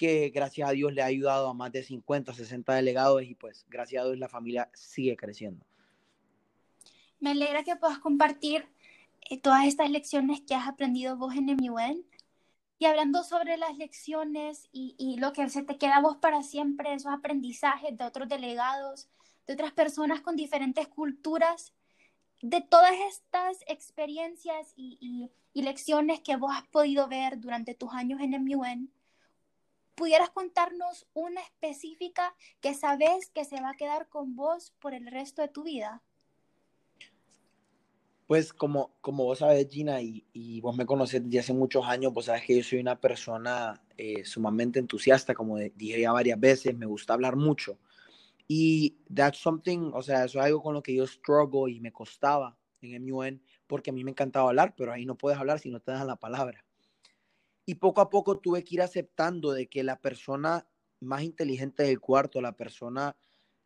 que 0.00 0.30
gracias 0.30 0.66
a 0.66 0.72
Dios 0.72 0.94
le 0.94 1.02
ha 1.02 1.04
ayudado 1.04 1.50
a 1.50 1.52
más 1.52 1.70
de 1.72 1.82
50, 1.82 2.32
60 2.32 2.74
delegados 2.74 3.22
y 3.22 3.34
pues 3.34 3.66
gracias 3.68 4.02
a 4.02 4.06
Dios 4.06 4.18
la 4.18 4.30
familia 4.30 4.70
sigue 4.72 5.14
creciendo. 5.14 5.66
Me 7.18 7.32
alegra 7.32 7.64
que 7.64 7.76
puedas 7.76 7.98
compartir 7.98 8.66
eh, 9.28 9.38
todas 9.38 9.66
estas 9.66 9.90
lecciones 9.90 10.40
que 10.40 10.54
has 10.54 10.66
aprendido 10.66 11.18
vos 11.18 11.34
en 11.34 11.54
MUN. 11.54 12.02
Y 12.78 12.86
hablando 12.86 13.24
sobre 13.24 13.58
las 13.58 13.76
lecciones 13.76 14.70
y, 14.72 15.18
lo 15.18 15.34
que 15.34 15.46
se 15.50 15.62
te 15.64 15.76
queda 15.76 15.96
a 15.96 16.00
vos 16.00 16.16
para 16.16 16.42
siempre, 16.42 16.94
esos 16.94 17.12
aprendizajes 17.12 17.94
de 17.94 18.04
otros 18.04 18.26
delegados, 18.26 19.10
de 19.46 19.52
otras 19.52 19.72
personas 19.72 20.22
con 20.22 20.34
diferentes 20.34 20.88
culturas, 20.88 21.74
de 22.40 22.62
todas 22.62 22.94
estas 23.10 23.58
experiencias 23.66 24.72
y 24.76 25.30
lecciones 25.52 26.20
que 26.20 26.36
vos 26.36 26.52
has 26.56 26.66
podido 26.68 27.06
ver 27.06 27.38
durante 27.38 27.74
tus 27.74 27.92
años 27.92 28.18
en 28.22 28.30
MUN, 28.42 28.90
¿pudieras 30.00 30.30
contarnos 30.30 31.06
una 31.12 31.42
específica 31.42 32.34
que 32.62 32.72
sabes 32.72 33.28
que 33.34 33.44
se 33.44 33.60
va 33.60 33.72
a 33.72 33.76
quedar 33.76 34.08
con 34.08 34.34
vos 34.34 34.72
por 34.80 34.94
el 34.94 35.06
resto 35.06 35.42
de 35.42 35.48
tu 35.48 35.62
vida? 35.62 36.02
Pues 38.26 38.54
como, 38.54 38.96
como 39.02 39.24
vos 39.24 39.40
sabes, 39.40 39.68
Gina, 39.68 40.00
y, 40.00 40.24
y 40.32 40.62
vos 40.62 40.74
me 40.74 40.86
conoces 40.86 41.22
desde 41.22 41.40
hace 41.40 41.52
muchos 41.52 41.84
años, 41.84 42.14
vos 42.14 42.24
sabes 42.24 42.44
que 42.46 42.56
yo 42.56 42.62
soy 42.62 42.78
una 42.78 42.98
persona 42.98 43.82
eh, 43.98 44.24
sumamente 44.24 44.78
entusiasta, 44.78 45.34
como 45.34 45.58
dije 45.58 46.00
ya 46.00 46.12
varias 46.12 46.40
veces, 46.40 46.74
me 46.74 46.86
gusta 46.86 47.12
hablar 47.12 47.36
mucho. 47.36 47.76
Y 48.48 48.96
that's 49.14 49.36
something, 49.36 49.90
o 49.92 50.00
sea, 50.00 50.24
eso 50.24 50.38
es 50.38 50.46
algo 50.46 50.62
con 50.62 50.72
lo 50.72 50.82
que 50.82 50.94
yo 50.94 51.06
struggle 51.06 51.70
y 51.70 51.78
me 51.78 51.92
costaba 51.92 52.56
en 52.80 53.04
MUN, 53.04 53.42
porque 53.66 53.90
a 53.90 53.92
mí 53.92 54.02
me 54.02 54.12
encantaba 54.12 54.48
hablar, 54.48 54.72
pero 54.74 54.94
ahí 54.94 55.04
no 55.04 55.18
puedes 55.18 55.38
hablar 55.38 55.58
si 55.58 55.68
no 55.68 55.78
te 55.78 55.92
dan 55.92 56.06
la 56.06 56.16
palabra. 56.16 56.64
Y 57.70 57.76
poco 57.76 58.00
a 58.00 58.10
poco 58.10 58.36
tuve 58.36 58.64
que 58.64 58.74
ir 58.74 58.82
aceptando 58.82 59.52
de 59.52 59.68
que 59.68 59.84
la 59.84 60.00
persona 60.00 60.66
más 60.98 61.22
inteligente 61.22 61.84
del 61.84 62.00
cuarto, 62.00 62.40
la 62.40 62.56
persona 62.56 63.14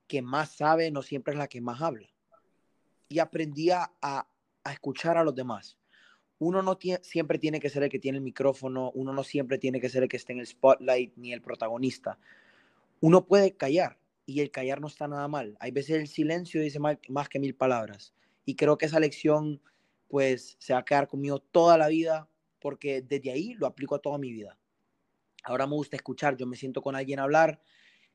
que 0.07 0.21
más 0.21 0.57
sabe, 0.57 0.91
no 0.91 1.01
siempre 1.01 1.33
es 1.33 1.39
la 1.39 1.49
que 1.49 1.63
más 1.63 1.81
habla. 1.81 2.07
Y 3.09 3.19
aprendí 3.19 3.71
a, 3.71 3.91
a 4.03 4.27
escuchar 4.71 5.17
a 5.17 5.25
los 5.25 5.35
demás. 5.35 5.79
Uno 6.39 6.61
no 6.61 6.79
siempre 7.01 7.39
tiene 7.39 7.61
que 7.61 7.71
ser 7.71 7.83
el 7.83 7.89
que 7.89 7.99
tiene 7.99 8.19
el 8.19 8.25
micrófono, 8.25 8.91
uno 8.91 9.15
no 9.15 9.25
siempre 9.25 9.57
tiene 9.57 9.81
que 9.81 9.89
ser 9.89 10.03
el 10.03 10.11
que 10.11 10.19
esté 10.19 10.35
en 10.35 10.41
el 10.41 10.47
spotlight 10.47 11.15
ni 11.17 11.33
el 11.33 11.41
protagonista. 11.41 12.19
Uno 13.01 13.27
puede 13.27 13.57
callar 13.57 13.99
y 14.27 14.41
el 14.41 14.51
callar 14.51 14.83
no 14.83 14.89
está 14.89 15.09
nada 15.09 15.29
mal. 15.29 15.57
Hay 15.61 15.71
veces 15.71 15.97
el 15.97 16.09
silencio 16.09 16.61
dice 16.61 16.79
más, 16.79 16.99
más 17.09 17.31
que 17.31 17.39
mil 17.39 17.55
palabras. 17.55 18.13
Y 18.45 18.55
creo 18.55 18.77
que 18.77 18.85
esa 18.85 19.01
lección 19.01 19.63
pues 20.09 20.57
se 20.59 20.75
va 20.75 20.81
a 20.81 20.85
quedar 20.85 21.09
conmigo 21.09 21.39
toda 21.39 21.79
la 21.79 21.89
vida 21.89 22.29
porque 22.65 23.03
desde 23.03 23.31
ahí 23.31 23.53
lo 23.53 23.67
aplico 23.67 23.95
a 23.95 23.99
toda 23.99 24.17
mi 24.17 24.33
vida. 24.33 24.59
Ahora 25.43 25.67
me 25.67 25.75
gusta 25.75 25.97
escuchar, 25.97 26.35
yo 26.39 26.47
me 26.47 26.57
siento 26.57 26.81
con 26.81 26.97
alguien 26.97 27.21
hablar 27.21 27.61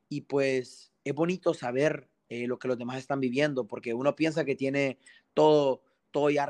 y 0.09 0.21
pues 0.21 0.91
es 1.03 1.13
bonito 1.13 1.53
saber 1.53 2.09
eh, 2.29 2.47
lo 2.47 2.57
que 2.57 2.67
los 2.67 2.75
demás 2.75 2.97
están 2.97 3.19
viviendo, 3.19 3.67
porque 3.67 3.93
uno 3.93 4.15
piensa 4.15 4.45
que 4.45 4.55
tiene 4.55 4.97
todo, 5.35 5.83
todo 6.09 6.31
ya 6.31 6.49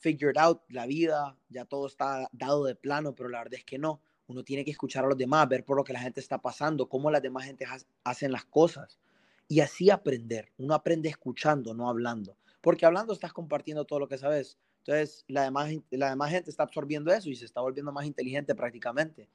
figured 0.00 0.36
out, 0.38 0.62
la 0.70 0.86
vida, 0.86 1.38
ya 1.48 1.64
todo 1.66 1.86
está 1.86 2.28
dado 2.32 2.64
de 2.64 2.74
plano, 2.74 3.14
pero 3.14 3.28
la 3.28 3.38
verdad 3.38 3.60
es 3.60 3.64
que 3.64 3.78
no. 3.78 4.02
Uno 4.26 4.42
tiene 4.42 4.64
que 4.64 4.72
escuchar 4.72 5.04
a 5.04 5.08
los 5.08 5.16
demás, 5.16 5.48
ver 5.48 5.64
por 5.64 5.76
lo 5.76 5.84
que 5.84 5.92
la 5.92 6.00
gente 6.00 6.18
está 6.18 6.42
pasando, 6.42 6.88
cómo 6.88 7.12
las 7.12 7.22
demás 7.22 7.44
gente 7.44 7.64
hacen 8.02 8.32
las 8.32 8.44
cosas 8.46 8.98
y 9.46 9.60
así 9.60 9.88
aprender. 9.88 10.50
Uno 10.58 10.74
aprende 10.74 11.08
escuchando, 11.08 11.74
no 11.74 11.88
hablando, 11.88 12.36
porque 12.60 12.86
hablando 12.86 13.12
estás 13.12 13.32
compartiendo 13.32 13.84
todo 13.84 14.00
lo 14.00 14.08
que 14.08 14.18
sabes, 14.18 14.58
entonces, 14.86 15.24
la 15.26 15.42
demás, 15.42 15.70
la 15.90 16.10
demás 16.10 16.30
gente 16.30 16.50
está 16.50 16.62
absorbiendo 16.62 17.12
eso 17.12 17.28
y 17.28 17.34
se 17.34 17.44
está 17.44 17.60
volviendo 17.60 17.90
más 17.90 18.06
inteligente 18.06 18.54
prácticamente. 18.54 19.28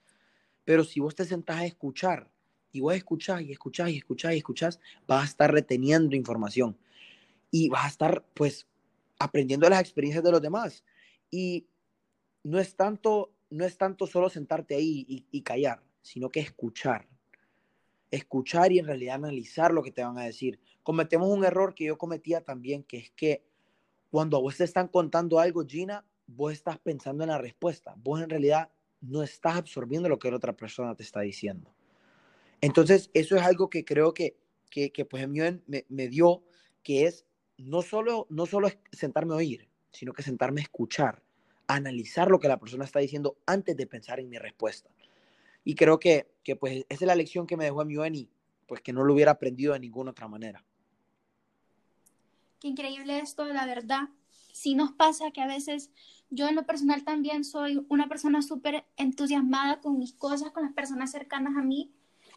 Pero 0.64 0.86
si 0.86 1.02
vos 1.02 1.14
te 1.14 1.26
sentás 1.26 1.58
a 1.58 1.66
escuchar 1.66 2.32
y 2.72 2.80
vos 2.80 2.96
escuchás 2.96 3.42
y 3.42 3.52
escuchás 3.52 3.90
y 3.90 3.98
escuchás 3.98 4.34
y 4.34 4.38
escuchás, 4.38 4.80
vas 5.08 5.24
a 5.24 5.26
estar 5.26 5.52
reteniendo 5.52 6.16
información 6.16 6.78
y 7.52 7.68
vas 7.68 7.86
a 7.86 7.88
estar, 7.90 8.26
pues, 8.34 8.66
aprendiendo 9.20 9.70
las 9.70 9.82
experiencias 9.82 10.24
de 10.24 10.32
los 10.32 10.42
demás. 10.42 10.86
Y 11.30 11.68
no 12.44 12.58
es 12.60 12.76
tanto, 12.76 13.34
no 13.50 13.66
es 13.66 13.78
tanto 13.78 14.08
solo 14.08 14.30
sentarte 14.30 14.76
ahí 14.76 15.26
y 15.30 15.42
callar, 15.42 15.84
sino 16.02 16.30
que 16.30 16.40
escuchar. 16.40 17.10
escuchar 18.12 18.72
y 18.72 18.80
en 18.80 18.86
realidad 18.88 19.16
analizar 19.16 19.74
lo 19.74 19.84
que 19.84 19.92
te 19.92 20.04
van 20.04 20.18
a 20.18 20.26
decir. 20.26 20.60
Cometemos 20.84 21.30
un 21.30 21.46
error 21.46 21.74
que 21.74 21.86
yo 21.86 21.98
cometía 21.98 22.42
también, 22.42 22.84
que 22.84 22.98
es 22.98 23.12
que 23.12 23.44
cuando 24.12 24.38
a 24.38 24.42
vos 24.42 24.58
te 24.58 24.66
están 24.66 24.90
contando 24.90 25.40
algo, 25.40 25.66
Gina, 25.66 26.06
vos 26.28 26.52
estás 26.52 26.78
pensando 26.78 27.24
en 27.24 27.30
la 27.30 27.38
respuesta. 27.38 27.96
Vos 27.98 28.22
en 28.22 28.30
realidad 28.30 28.70
no 29.00 29.24
estás 29.24 29.56
absorbiendo 29.56 30.10
lo 30.10 30.20
que 30.20 30.30
la 30.30 30.36
otra 30.36 30.54
persona 30.54 30.94
te 30.96 31.04
está 31.04 31.22
diciendo. 31.22 31.74
Entonces, 32.60 33.10
eso 33.14 33.38
es 33.38 33.42
algo 33.42 33.70
que 33.70 33.86
creo 33.86 34.14
que, 34.14 34.38
que, 34.70 35.06
pues 35.10 35.28
me, 35.28 35.62
me 35.88 36.08
dio, 36.10 36.44
que 36.84 37.06
es 37.06 37.26
no 37.58 37.82
solo, 37.82 38.28
no 38.30 38.46
solo 38.46 38.70
sentarme 38.92 39.34
a 39.34 39.38
oír, 39.38 39.70
sino 39.92 40.12
que 40.12 40.24
sentarme 40.24 40.60
a 40.60 40.64
escuchar, 40.64 41.24
a 41.68 41.76
analizar 41.76 42.30
lo 42.30 42.40
que 42.40 42.50
la 42.50 42.60
persona 42.60 42.84
está 42.84 43.00
diciendo 43.00 43.38
antes 43.46 43.78
de 43.78 43.88
pensar 43.88 44.20
en 44.20 44.30
mi 44.30 44.38
respuesta. 44.38 44.90
Y 45.64 45.76
creo 45.76 46.00
que, 46.00 46.34
que 46.44 46.58
pues 46.58 46.86
esa 46.90 47.06
es 47.06 47.08
la 47.08 47.16
lección 47.16 47.48
que 47.48 47.56
me 47.56 47.64
dejó 47.64 47.86
MUN 47.86 48.16
y 48.16 48.30
pues 48.68 48.82
que 48.82 48.92
no 48.92 49.06
lo 49.06 49.14
hubiera 49.14 49.32
aprendido 49.32 49.72
de 49.74 49.80
ninguna 49.80 50.12
otra 50.12 50.28
manera. 50.28 50.66
Qué 52.62 52.68
increíble 52.68 53.18
esto, 53.18 53.44
la 53.46 53.66
verdad. 53.66 54.10
Sí 54.54 54.76
nos 54.76 54.92
pasa 54.92 55.32
que 55.32 55.42
a 55.42 55.48
veces 55.48 55.90
yo 56.30 56.48
en 56.48 56.54
lo 56.54 56.64
personal 56.64 57.04
también 57.04 57.44
soy 57.44 57.84
una 57.90 58.08
persona 58.08 58.44
súper 58.44 58.86
entusiasmada 58.98 59.82
con 59.82 59.98
mis 59.98 60.14
cosas, 60.14 60.52
con 60.52 60.64
las 60.64 60.74
personas 60.74 61.10
cercanas 61.10 61.58
a 61.58 61.64
mí. 61.64 61.92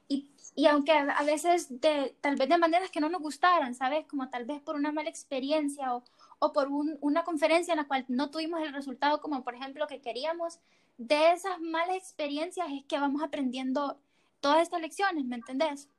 Y, 0.08 0.30
y 0.54 0.64
aunque 0.64 0.92
a 0.92 1.22
veces 1.24 1.78
de, 1.78 2.16
tal 2.22 2.36
vez 2.36 2.48
de 2.48 2.56
maneras 2.56 2.90
que 2.90 3.00
no 3.00 3.10
nos 3.10 3.20
gustaran, 3.20 3.74
¿sabes? 3.74 4.06
Como 4.06 4.30
tal 4.30 4.46
vez 4.46 4.62
por 4.62 4.76
una 4.76 4.92
mala 4.92 5.10
experiencia 5.10 5.94
o, 5.94 6.02
o 6.38 6.54
por 6.54 6.68
un, 6.68 6.96
una 7.02 7.22
conferencia 7.22 7.72
en 7.72 7.78
la 7.78 7.86
cual 7.86 8.06
no 8.08 8.30
tuvimos 8.30 8.62
el 8.62 8.72
resultado 8.72 9.20
como 9.20 9.44
por 9.44 9.54
ejemplo 9.54 9.86
que 9.86 10.00
queríamos, 10.00 10.58
de 10.96 11.32
esas 11.32 11.60
malas 11.60 11.96
experiencias 11.96 12.68
es 12.72 12.84
que 12.86 12.98
vamos 12.98 13.22
aprendiendo 13.22 14.00
todas 14.40 14.62
estas 14.62 14.80
lecciones, 14.80 15.26
¿me 15.26 15.36
entendés? 15.36 15.90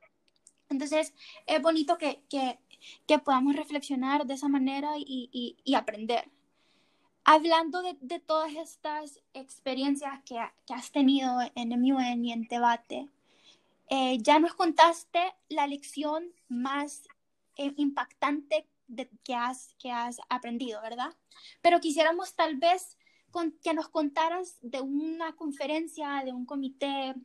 Entonces 0.70 1.13
es 1.46 1.62
bonito 1.62 1.98
que, 1.98 2.24
que, 2.29 2.60
que 3.08 3.20
podamos 3.20 3.56
reflexionar 3.56 4.25
de 4.25 4.34
esa 4.36 4.48
manera 4.48 4.98
y, 4.98 5.30
y, 5.32 5.58
y 5.63 5.75
aprender. 5.75 6.30
Hablando 7.24 7.82
de, 7.82 7.98
de, 8.01 8.20
todas 8.20 8.54
estas 8.54 9.20
experiencias 9.34 10.22
que, 10.25 10.39
que, 10.68 10.74
has 10.74 10.92
tenido 10.92 11.39
en 11.56 11.70
MUN 11.70 12.24
y 12.24 12.32
en 12.32 12.44
Debate, 12.48 13.10
eh, 13.89 14.18
ya 14.22 14.39
nos 14.39 14.54
contaste 14.54 15.34
la 15.50 15.68
lección 15.68 16.32
más 16.48 17.08
eh, 17.58 17.74
impactante 17.77 18.68
que, 19.24 19.36
has, 19.36 19.75
que 19.80 19.92
has 19.92 20.18
aprendido, 20.30 20.82
¿verdad? 20.82 21.15
Pero 21.62 21.80
quisiéramos 21.80 22.36
tal 22.36 22.58
vez 22.58 22.98
con, 23.32 23.51
que 23.63 23.74
nos 23.74 23.89
contaras 23.89 24.58
de 24.62 24.82
una 24.82 25.36
conferencia, 25.36 26.22
de 26.24 26.34
un 26.34 26.46
comité, 26.46 27.15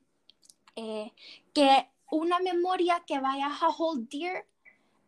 eh, 0.77 1.13
que 1.53 1.89
una 2.11 2.39
memoria 2.41 3.03
que 3.07 3.21
vayas 3.21 3.63
a 3.63 3.69
hold 3.69 4.09
dear 4.09 4.47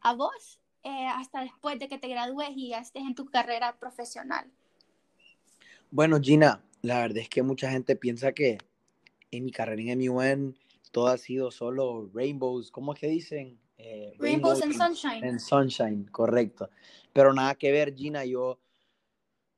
a 0.03 0.15
vos 0.15 0.61
eh, 0.85 1.07
hasta 1.07 1.43
después 1.43 1.79
de 1.79 1.89
que 1.89 1.99
te 1.99 2.09
gradúes 2.09 2.51
y 2.57 2.75
estés 2.75 3.03
en 3.03 3.15
tu 3.15 3.27
carrera 3.27 3.77
profesional. 3.79 4.51
Bueno, 5.91 6.21
Gina, 6.21 6.63
la 6.83 6.99
verdad 7.01 7.19
es 7.19 7.29
que 7.29 7.43
mucha 7.43 7.71
gente 7.71 7.97
piensa 7.97 8.33
que 8.33 8.59
en 9.31 9.45
mi 9.45 9.53
carrera 9.53 9.93
en 9.93 9.99
MUN 10.01 10.59
todo 10.91 11.07
ha 11.07 11.19
sido 11.19 11.51
solo 11.51 12.11
rainbows, 12.13 12.71
¿cómo 12.71 12.95
es 12.95 13.01
que 13.01 13.09
dicen? 13.09 13.59
Eh, 13.79 14.15
Rainbows 14.19 14.63
and 14.63 14.75
Sunshine. 14.75 15.25
En 15.25 15.41
Sunshine, 15.41 16.07
correcto. 16.11 16.69
Pero 17.13 17.33
nada 17.33 17.55
que 17.55 17.73
ver, 17.73 17.95
Gina, 17.95 18.25
yo, 18.25 18.61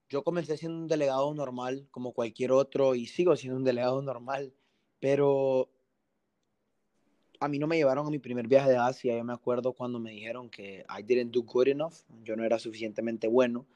yo 0.09 0.23
comencé 0.23 0.57
siendo 0.57 0.79
un 0.79 0.89
delegado 0.89 1.33
normal, 1.35 1.89
como 1.91 2.13
cualquier 2.13 2.53
otro, 2.53 2.95
y 2.95 3.07
sigo 3.07 3.37
siendo 3.37 3.59
un 3.59 3.65
delegado 3.65 4.01
normal, 4.03 4.55
pero 5.01 5.69
a 7.45 7.49
mí 7.49 7.59
no 7.59 7.67
me 7.67 7.77
llevaron 7.77 8.07
a 8.07 8.11
mi 8.11 8.19
primer 8.19 8.47
viaje 8.47 8.71
de 8.71 8.77
Asia. 8.77 9.17
Yo 9.17 9.25
me 9.25 9.33
acuerdo 9.33 9.73
cuando 9.73 9.99
me 9.99 10.11
dijeron 10.11 10.49
que 10.49 10.85
I 10.89 11.03
didn't 11.03 11.33
do 11.33 11.43
good 11.43 11.69
enough, 11.69 11.95
yo 12.23 12.37
no 12.37 12.45
era 12.45 12.59
suficientemente 12.59 13.29
bueno. 13.29 13.67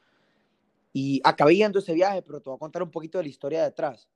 Y 0.91 1.21
acabé 1.23 1.55
yendo 1.55 1.79
ese 1.79 1.93
viaje, 1.93 2.21
pero 2.21 2.41
te 2.41 2.49
voy 2.49 2.57
a 2.57 2.59
contar 2.59 2.81
un 2.81 2.91
poquito 2.91 3.17
de 3.19 3.25
la 3.25 3.29
historia 3.29 3.63
detrás 3.63 4.09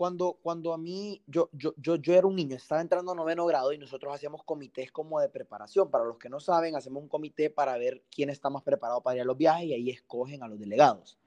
cuando, 0.00 0.38
cuando 0.40 0.72
a 0.72 0.78
mí, 0.78 1.20
yo, 1.26 1.50
yo, 1.52 1.74
yo, 1.76 1.96
yo 1.96 2.14
era 2.14 2.26
un 2.26 2.34
niño, 2.34 2.56
estaba 2.56 2.80
entrando 2.80 3.12
a 3.12 3.14
noveno 3.14 3.44
grado 3.44 3.70
y 3.70 3.76
nosotros 3.76 4.14
hacíamos 4.14 4.42
comités 4.44 4.90
como 4.90 5.20
de 5.20 5.28
preparación. 5.28 5.90
Para 5.90 6.06
los 6.06 6.16
que 6.16 6.30
no 6.30 6.40
saben, 6.40 6.74
hacemos 6.74 7.02
un 7.02 7.08
comité 7.10 7.50
para 7.50 7.76
ver 7.76 8.02
quién 8.10 8.30
está 8.30 8.48
más 8.48 8.62
preparado 8.62 9.02
para 9.02 9.16
ir 9.16 9.20
a 9.20 9.24
los 9.26 9.36
viajes 9.36 9.66
y 9.66 9.74
ahí 9.74 9.90
escogen 9.90 10.42
a 10.42 10.48
los 10.48 10.58
delegados. 10.58 11.18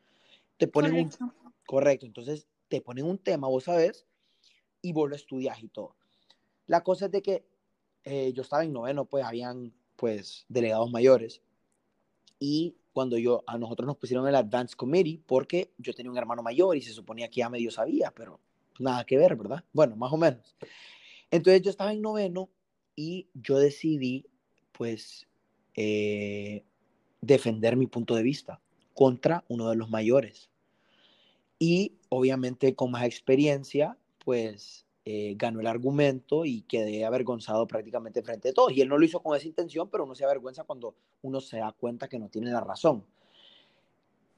Te 0.58 0.68
ponen 0.68 0.90
correcto. 0.90 1.24
Un, 1.24 1.54
correcto, 1.68 2.06
entonces 2.08 2.48
te 2.68 2.82
ponen 2.82 3.06
un 3.06 3.20
tema, 3.20 3.48
vos 3.48 3.66
sabes, 3.66 4.08
y 4.82 4.92
vos 4.92 5.08
lo 5.08 5.16
estudias 5.16 5.62
y 5.62 5.68
todo. 5.68 5.96
La 6.68 6.84
cosa 6.84 7.06
es 7.06 7.12
de 7.12 7.22
que 7.22 7.46
eh, 8.04 8.34
yo 8.34 8.42
estaba 8.42 8.64
en 8.64 8.74
noveno, 8.74 9.06
pues 9.06 9.24
habían 9.24 9.74
pues 9.96 10.46
delegados 10.50 10.92
mayores 10.92 11.42
y 12.40 12.76
cuando 12.92 13.18
yo 13.18 13.44
a 13.48 13.58
nosotros 13.58 13.88
nos 13.88 13.98
pusieron 13.98 14.28
el 14.28 14.36
Advanced 14.36 14.76
Committee 14.76 15.22
porque 15.26 15.74
yo 15.78 15.94
tenía 15.94 16.12
un 16.12 16.18
hermano 16.18 16.44
mayor 16.44 16.78
y 16.78 16.82
se 16.82 16.92
suponía 16.92 17.30
que 17.30 17.40
ya 17.40 17.50
medio 17.50 17.72
sabía, 17.72 18.12
pero 18.16 18.40
nada 18.80 19.06
que 19.06 19.18
ver, 19.18 19.36
¿verdad? 19.36 19.64
Bueno, 19.74 19.96
más 19.96 20.12
o 20.14 20.18
menos. 20.18 20.56
Entonces 21.32 21.62
yo 21.62 21.72
estaba 21.72 21.94
en 21.94 22.02
noveno 22.02 22.50
y 22.96 23.30
yo 23.34 23.58
decidí, 23.58 24.28
pues, 24.72 25.28
eh, 25.76 26.64
defender 27.22 27.76
mi 27.78 27.88
punto 27.88 28.16
de 28.16 28.24
vista 28.24 28.62
contra 28.94 29.44
uno 29.48 29.70
de 29.70 29.76
los 29.76 29.90
mayores. 29.90 30.50
Y 31.58 31.98
obviamente 32.10 32.76
con 32.76 32.92
más 32.92 33.06
experiencia, 33.06 33.98
pues 34.24 34.83
eh, 35.06 35.34
ganó 35.38 35.60
el 35.60 35.68
argumento 35.68 36.46
y 36.46 36.62
quedé 36.62 37.06
avergonzado 37.06 37.68
prácticamente 37.68 38.22
frente 38.24 38.50
a 38.50 38.54
todos. 38.54 38.72
Y 38.72 38.82
él 38.82 38.90
no 38.90 38.98
lo 38.98 39.06
hizo 39.06 39.22
con 39.22 39.36
esa 39.36 39.48
intención, 39.48 39.90
pero 39.90 40.06
uno 40.06 40.16
se 40.16 40.26
avergüenza 40.26 40.64
cuando 40.64 40.96
uno 41.22 41.42
se 41.42 41.58
da 41.58 41.72
cuenta 41.72 42.08
que 42.08 42.20
no 42.20 42.30
tiene 42.30 42.52
la 42.52 42.62
razón. 42.62 43.04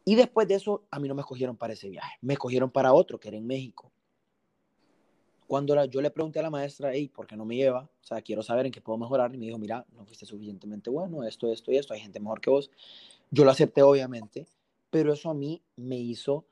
Y 0.04 0.16
después 0.16 0.48
de 0.48 0.56
eso, 0.56 0.84
a 0.92 1.00
mí 1.00 1.08
no 1.08 1.16
me 1.16 1.22
escogieron 1.22 1.58
para 1.58 1.74
ese 1.74 1.90
viaje, 1.90 2.18
me 2.22 2.34
escogieron 2.34 2.70
para 2.70 2.94
otro, 2.94 3.20
que 3.20 3.30
era 3.30 3.38
en 3.38 3.48
México 3.48 3.92
cuando 5.48 5.84
yo 5.86 6.02
le 6.02 6.10
pregunté 6.10 6.40
a 6.40 6.44
la 6.44 6.50
maestra, 6.50 6.92
hey, 6.94 7.08
¿por 7.08 7.28
qué 7.28 7.36
no 7.36 7.46
me 7.46 7.56
lleva? 7.56 7.84
O 7.84 8.06
sea, 8.06 8.22
quiero 8.22 8.42
saber 8.42 8.66
en 8.66 8.72
qué 8.72 8.82
puedo 8.82 8.98
mejorar. 8.98 9.34
Y 9.34 9.38
me 9.38 9.46
dijo, 9.46 9.58
mira, 9.58 9.86
no 9.96 10.06
fuiste 10.06 10.26
suficientemente 10.26 10.90
bueno, 10.90 11.24
esto, 11.24 11.52
esto 11.52 11.72
y 11.72 11.78
esto, 11.78 11.94
hay 11.94 12.00
gente 12.00 12.20
mejor 12.20 12.42
que 12.42 12.50
vos. 12.50 12.72
Yo 13.30 13.46
lo 13.46 13.52
acepté, 13.52 13.82
obviamente, 13.84 14.48
pero 14.90 15.14
eso 15.14 15.30
a 15.30 15.34
mí 15.34 15.62
me 15.76 15.98
hizo 15.98 16.46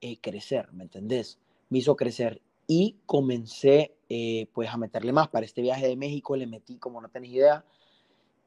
eh, 0.00 0.18
crecer, 0.20 0.72
¿me 0.72 0.84
entendés? 0.84 1.38
Me 1.70 1.78
hizo 1.78 1.96
crecer 1.96 2.40
y 2.66 2.96
comencé 3.06 3.96
eh, 4.08 4.48
pues 4.52 4.68
a 4.68 4.76
meterle 4.76 5.12
más. 5.12 5.28
Para 5.28 5.46
este 5.46 5.62
viaje 5.62 5.86
de 5.86 5.96
México 5.96 6.36
le 6.36 6.46
metí 6.46 6.78
como 6.78 7.00
no 7.00 7.08
tenés 7.08 7.30
idea 7.30 7.64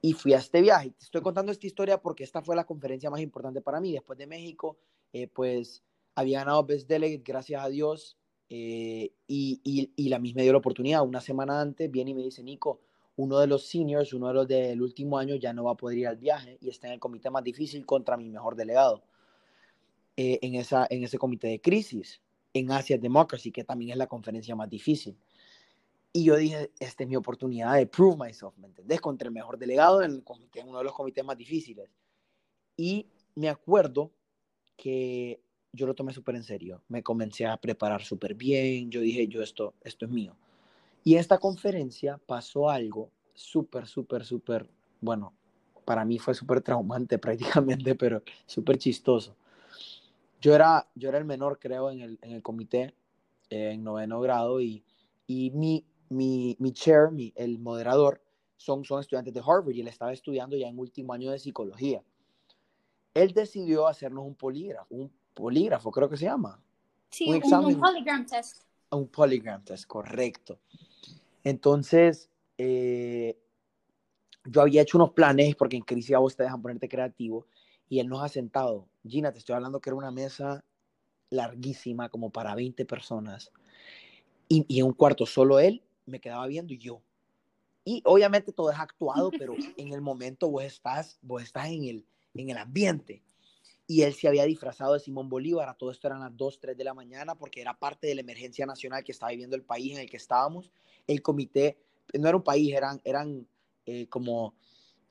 y 0.02 0.14
fui 0.14 0.34
a 0.34 0.38
este 0.38 0.62
viaje. 0.62 0.92
Te 0.92 1.06
estoy 1.06 1.22
contando 1.22 1.52
esta 1.52 1.68
historia 1.68 2.02
porque 2.02 2.24
esta 2.24 2.42
fue 2.42 2.56
la 2.56 2.66
conferencia 2.66 3.10
más 3.10 3.22
importante 3.22 3.62
para 3.62 3.80
mí. 3.80 3.94
Después 3.94 4.18
de 4.18 4.28
México, 4.28 4.78
eh, 5.14 5.28
pues 5.28 5.84
había 6.16 6.40
ganado 6.40 6.66
Best 6.66 6.88
Delegate, 6.88 7.24
gracias 7.26 7.64
a 7.64 7.70
Dios. 7.70 8.18
Eh, 8.52 9.12
y, 9.28 9.62
y, 9.64 9.92
y, 9.96 10.10
la 10.10 10.18
misma 10.18 10.42
dio 10.42 10.54
la 10.54 10.58
oportunidad. 10.58 11.04
Una 11.04 11.22
semana 11.22 11.62
antes 11.62 11.92
viene 11.92 12.12
y 12.12 12.14
me 12.16 12.24
dice, 12.24 12.42
Nico, 12.42 12.80
uno 13.16 13.38
de 13.38 13.48
los 13.48 13.68
seniors, 13.68 14.14
uno 14.14 14.30
de 14.30 14.34
los 14.34 14.48
del 14.48 14.82
último 14.82 15.18
año 15.20 15.36
ya 15.36 15.54
no 15.54 15.66
va 15.66 15.74
a 15.74 15.76
poder 15.76 15.98
ir 15.98 16.08
al 16.08 16.18
viaje 16.18 16.58
y 16.62 16.70
está 16.70 16.88
en 16.88 16.94
el 16.94 17.00
comité 17.00 17.30
más 17.30 17.44
difícil 17.44 17.86
contra 17.86 18.18
mi 18.18 18.30
mejor 18.30 18.56
delegado. 18.56 19.04
Eh, 20.16 20.40
en, 20.42 20.56
esa, 20.56 20.88
en 20.90 21.04
ese 21.04 21.18
comité 21.18 21.48
de 21.48 21.62
crisis, 21.62 22.22
en 22.54 22.72
Asia 22.72 22.98
Democracy, 22.98 23.52
que 23.52 23.64
también 23.64 23.92
es 23.92 23.98
la 23.98 24.08
conferencia 24.08 24.56
más 24.56 24.70
difícil. 24.70 25.18
Y 26.12 26.24
yo 26.24 26.36
dije, 26.36 26.72
esta 26.80 27.04
es 27.04 27.10
mi 27.10 27.16
oportunidad 27.16 27.76
de 27.76 27.86
prove 27.86 28.18
myself, 28.18 28.58
¿me 28.58 28.68
entendés? 28.68 29.00
Contra 29.00 29.28
el 29.28 29.34
mejor 29.34 29.58
delegado 29.58 30.02
en, 30.02 30.12
el 30.12 30.24
comité, 30.24 30.62
en 30.62 30.70
uno 30.70 30.80
de 30.80 30.86
los 30.86 30.94
comités 30.94 31.24
más 31.24 31.38
difíciles. 31.38 31.90
Y 32.76 33.08
me 33.36 33.50
acuerdo 33.50 34.12
que 34.76 35.42
yo 35.72 35.86
lo 35.86 35.94
tomé 35.94 36.14
súper 36.14 36.36
en 36.36 36.44
serio. 36.44 36.82
Me 36.88 37.04
comencé 37.04 37.46
a 37.46 37.58
preparar 37.58 38.02
súper 38.02 38.34
bien. 38.34 38.90
Yo 38.90 39.02
dije, 39.02 39.28
yo 39.28 39.44
esto, 39.44 39.76
esto 39.82 40.06
es 40.06 40.12
mío. 40.12 40.36
Y 41.04 41.14
en 41.14 41.20
esta 41.20 41.38
conferencia 41.38 42.20
pasó 42.26 42.70
algo 42.70 43.12
súper, 43.34 43.88
súper, 43.88 44.26
súper, 44.26 44.70
bueno, 45.00 45.34
para 45.86 46.06
mí 46.06 46.20
fue 46.20 46.34
súper 46.34 46.62
traumante 46.62 47.18
prácticamente, 47.20 47.96
pero 47.96 48.24
súper 48.46 48.78
chistoso. 48.78 49.36
Yo 50.40 50.56
era, 50.56 50.88
yo 50.96 51.10
era 51.10 51.18
el 51.18 51.26
menor, 51.26 51.60
creo, 51.60 51.92
en 51.92 52.02
el, 52.02 52.20
en 52.22 52.32
el 52.32 52.42
comité, 52.42 52.96
eh, 53.50 53.72
en 53.72 53.84
noveno 53.84 54.22
grado, 54.22 54.62
y, 54.62 54.84
y 55.28 55.52
mi, 55.52 55.86
mi, 56.10 56.56
mi 56.60 56.72
chair, 56.72 57.12
mi, 57.12 57.34
el 57.36 57.60
moderador, 57.60 58.22
son, 58.58 58.84
son 58.84 59.00
estudiantes 59.00 59.34
de 59.34 59.40
Harvard 59.40 59.72
y 59.74 59.82
él 59.82 59.88
estaba 59.88 60.12
estudiando 60.12 60.58
ya 60.58 60.68
en 60.68 60.78
último 60.78 61.14
año 61.14 61.32
de 61.32 61.40
psicología. 61.40 62.04
Él 63.14 63.34
decidió 63.34 63.88
hacernos 63.88 64.26
un 64.26 64.36
polígrafo, 64.36 64.94
un 64.94 65.12
polígrafo, 65.34 65.92
creo 65.92 66.10
que 66.10 66.18
se 66.18 66.26
llama. 66.26 66.62
Sí, 67.10 67.30
un, 67.30 67.36
examen, 67.36 67.76
un 67.76 67.80
polygram 67.80 68.26
test. 68.26 68.64
Un 68.92 69.08
polygram 69.08 69.64
test, 69.64 69.86
correcto. 69.86 70.60
Entonces, 71.44 72.30
eh, 72.58 73.38
yo 74.46 74.62
había 74.62 74.82
hecho 74.82 74.98
unos 74.98 75.12
planes, 75.12 75.56
porque 75.56 75.78
en 75.78 75.84
crisis 75.84 76.16
a 76.16 76.20
vos 76.20 76.36
te 76.36 76.44
dejan 76.44 76.62
ponerte 76.62 76.90
creativo, 76.90 77.48
y 77.90 78.00
él 78.00 78.08
nos 78.08 78.24
ha 78.24 78.30
sentado. 78.30 78.88
Gina, 79.06 79.34
te 79.34 79.40
estoy 79.40 79.56
hablando 79.56 79.82
que 79.82 79.90
era 79.90 79.98
una 79.98 80.12
mesa 80.12 80.64
larguísima, 81.32 82.10
como 82.10 82.30
para 82.30 82.56
20 82.56 82.86
personas, 82.86 83.52
y, 84.48 84.66
y 84.68 84.80
en 84.80 84.86
un 84.88 84.94
cuarto 84.94 85.26
solo 85.26 85.60
él 85.60 85.84
me 86.06 86.20
quedaba 86.20 86.48
viendo 86.48 86.74
y 86.74 86.78
yo. 86.78 87.02
Y 87.86 88.02
obviamente 88.06 88.52
todo 88.52 88.72
es 88.72 88.80
actuado, 88.80 89.32
pero 89.38 89.56
en 89.78 89.94
el 89.94 90.02
momento 90.02 90.50
vos 90.50 90.64
estás, 90.64 91.18
vos 91.22 91.42
estás 91.42 91.68
en 91.68 91.86
el, 91.86 92.06
en 92.36 92.50
el 92.50 92.58
ambiente. 92.58 93.24
Y 93.88 94.04
él 94.04 94.14
se 94.14 94.28
había 94.28 94.46
disfrazado 94.46 94.94
de 94.94 95.00
Simón 95.00 95.30
Bolívar, 95.30 95.68
a 95.68 95.74
todo 95.74 95.90
esto 95.90 96.08
eran 96.08 96.20
las 96.20 96.38
2, 96.38 96.60
3 96.60 96.78
de 96.78 96.84
la 96.84 96.94
mañana, 96.94 97.34
porque 97.34 97.62
era 97.62 97.74
parte 97.74 98.06
de 98.06 98.14
la 98.14 98.22
emergencia 98.22 98.68
nacional 98.68 99.04
que 99.04 99.12
estaba 99.12 99.32
viviendo 99.32 99.56
el 99.56 99.64
país 99.64 99.94
en 99.94 100.02
el 100.02 100.10
que 100.10 100.18
estábamos. 100.18 100.70
El 101.08 101.24
comité, 101.24 101.80
no 102.14 102.28
era 102.28 102.38
un 102.38 102.44
país, 102.44 102.72
eran, 102.72 103.02
eran 103.04 103.48
eh, 103.88 104.08
como, 104.08 104.54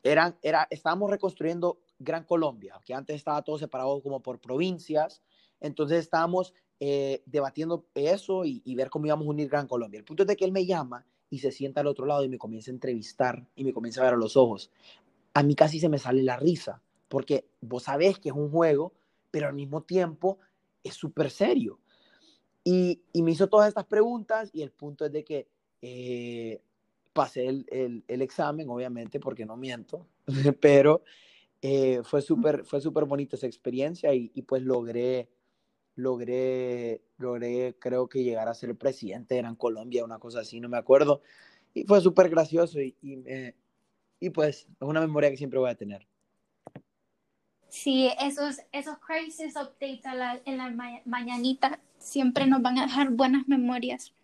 eran, 0.05 0.37
era, 0.43 0.69
estábamos 0.71 1.11
reconstruyendo 1.11 1.81
Gran 1.99 2.25
Colombia, 2.25 2.81
que 2.85 2.95
antes 2.95 3.17
estaba 3.17 3.43
todo 3.43 3.59
separado 3.59 4.01
como 4.03 4.21
por 4.21 4.41
provincias, 4.41 5.23
entonces 5.61 6.01
estábamos 6.01 6.55
eh, 6.81 7.23
debatiendo 7.27 7.87
eso 7.95 8.45
y, 8.45 8.75
ver 8.75 8.91
cómo 8.91 9.07
íbamos 9.07 9.27
a 9.27 9.31
unir 9.31 9.49
Gran 9.49 9.67
Colombia. 9.67 9.99
El 9.99 10.05
punto 10.05 10.23
es 10.23 10.27
de 10.29 10.37
que 10.37 10.45
él 10.45 10.53
me 10.53 10.67
llama 10.67 11.05
y 11.31 11.39
se 11.39 11.51
sienta 11.51 11.81
al 11.81 11.87
otro 11.89 12.07
lado 12.07 12.25
y 12.25 12.29
me 12.29 12.39
comienza 12.39 12.71
a 12.71 12.75
entrevistar 12.75 13.47
y 13.55 13.65
me 13.65 13.73
comienza 13.73 14.01
a 14.01 14.05
ver 14.05 14.15
a 14.15 14.19
los 14.19 14.37
ojos. 14.37 14.71
A 15.35 15.43
mí 15.43 15.55
casi 15.55 15.81
se 15.81 15.89
me 15.89 15.99
sale 15.99 16.23
la 16.23 16.37
risa, 16.37 16.83
porque 17.09 17.49
vos 17.61 17.85
sabés 17.85 18.19
que 18.19 18.29
es 18.29 18.35
un 18.35 18.51
juego, 18.51 18.93
pero 19.31 19.49
al 19.49 19.55
mismo 19.55 19.83
tiempo 19.83 20.39
es 20.83 20.95
súper 20.95 21.31
serio. 21.31 21.81
Y, 22.65 23.03
y, 23.13 23.23
me 23.23 23.33
hizo 23.33 23.49
todas 23.49 23.69
estas 23.69 23.87
preguntas 23.87 24.51
y 24.53 24.63
el 24.63 24.73
punto 24.73 25.07
es 25.07 25.13
de 25.13 25.25
que 25.25 25.49
eh, 25.81 26.61
pasé 27.13 27.49
el, 27.49 28.05
examen, 28.07 28.69
obviamente, 28.69 29.19
porque 29.19 29.45
no 29.45 29.57
miento, 29.57 30.07
pero 30.61 31.03
eh, 31.63 32.03
fue 32.05 32.23
súper 32.23 32.65
fue 32.65 32.81
súper 32.81 33.05
bonita 33.05 33.37
esa 33.37 33.47
experiencia 33.47 34.15
y, 34.15 34.31
y, 34.35 34.43
pues 34.43 34.63
logré, 34.63 35.29
logré, 35.97 37.03
logré, 37.17 37.77
creo 37.79 38.09
que 38.09 38.23
llegar 38.23 38.49
a 38.49 38.55
ser 38.55 38.77
presidente 38.77 39.35
de 39.35 39.43
Gran 39.43 39.57
Colombia, 39.57 40.05
una 40.05 40.19
cosa 40.19 40.41
así, 40.41 40.61
no 40.61 40.69
me 40.69 40.79
acuerdo. 40.79 41.23
Y 41.75 41.85
fue 41.85 42.01
súper 42.01 42.29
gracioso 42.31 42.81
y, 42.81 42.97
y, 43.03 43.25
y, 44.21 44.31
pues 44.31 44.69
es 44.69 44.87
una 44.89 45.01
memoria 45.01 45.31
que 45.31 45.37
siempre 45.37 45.59
voy 45.59 45.71
a 45.71 45.75
tener. 45.75 46.07
Sí, 47.69 48.11
esos, 48.21 48.61
esos 48.73 48.99
crisis 48.99 49.55
updates 49.57 50.07
a 50.07 50.15
la, 50.15 50.41
en 50.45 50.57
la 50.57 50.71
ma 50.71 51.01
mañanita 51.05 51.81
siempre 51.99 52.47
nos 52.47 52.63
van 52.63 52.79
a 52.79 52.87
dejar 52.87 53.11
buenas 53.11 53.47
memorias. 53.47 54.15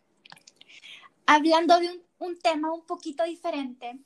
Hablando 1.26 1.78
de 1.78 1.88
un, 1.90 2.02
un 2.18 2.38
tema 2.38 2.72
un 2.72 2.86
poquito 2.86 3.24
diferente, 3.24 3.98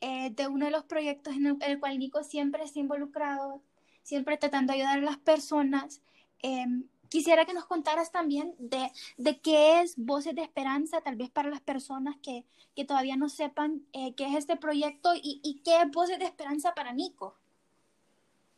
eh, 0.00 0.30
de 0.30 0.48
uno 0.48 0.66
de 0.66 0.72
los 0.72 0.84
proyectos 0.84 1.34
en 1.34 1.46
el, 1.46 1.80
cual 1.80 1.98
Nico 1.98 2.22
siempre 2.22 2.64
está 2.64 2.78
involucrado, 2.78 3.62
siempre 4.02 4.36
tratando 4.36 4.72
de 4.72 4.80
ayudar 4.80 4.98
a 4.98 5.02
las 5.02 5.18
personas. 5.18 6.02
Eh, 6.42 6.66
quisiera 7.08 7.44
que 7.44 7.54
nos 7.54 7.66
contaras 7.66 8.12
también 8.12 8.54
de, 8.58 8.90
de, 9.16 9.40
qué 9.40 9.80
es 9.80 9.94
Voces 9.96 10.34
de 10.34 10.42
Esperanza, 10.42 11.00
tal 11.00 11.16
vez 11.16 11.30
para 11.30 11.50
las 11.50 11.60
personas 11.60 12.16
que, 12.22 12.44
que 12.74 12.84
todavía 12.84 13.16
no 13.16 13.28
sepan 13.28 13.86
eh, 13.92 14.14
qué 14.14 14.26
es 14.26 14.34
este 14.36 14.56
proyecto 14.56 15.14
y, 15.14 15.40
y, 15.42 15.62
qué 15.62 15.80
es 15.80 15.90
Voces 15.90 16.18
de 16.18 16.26
Esperanza 16.26 16.74
para 16.74 16.92
Nico. 16.92 17.36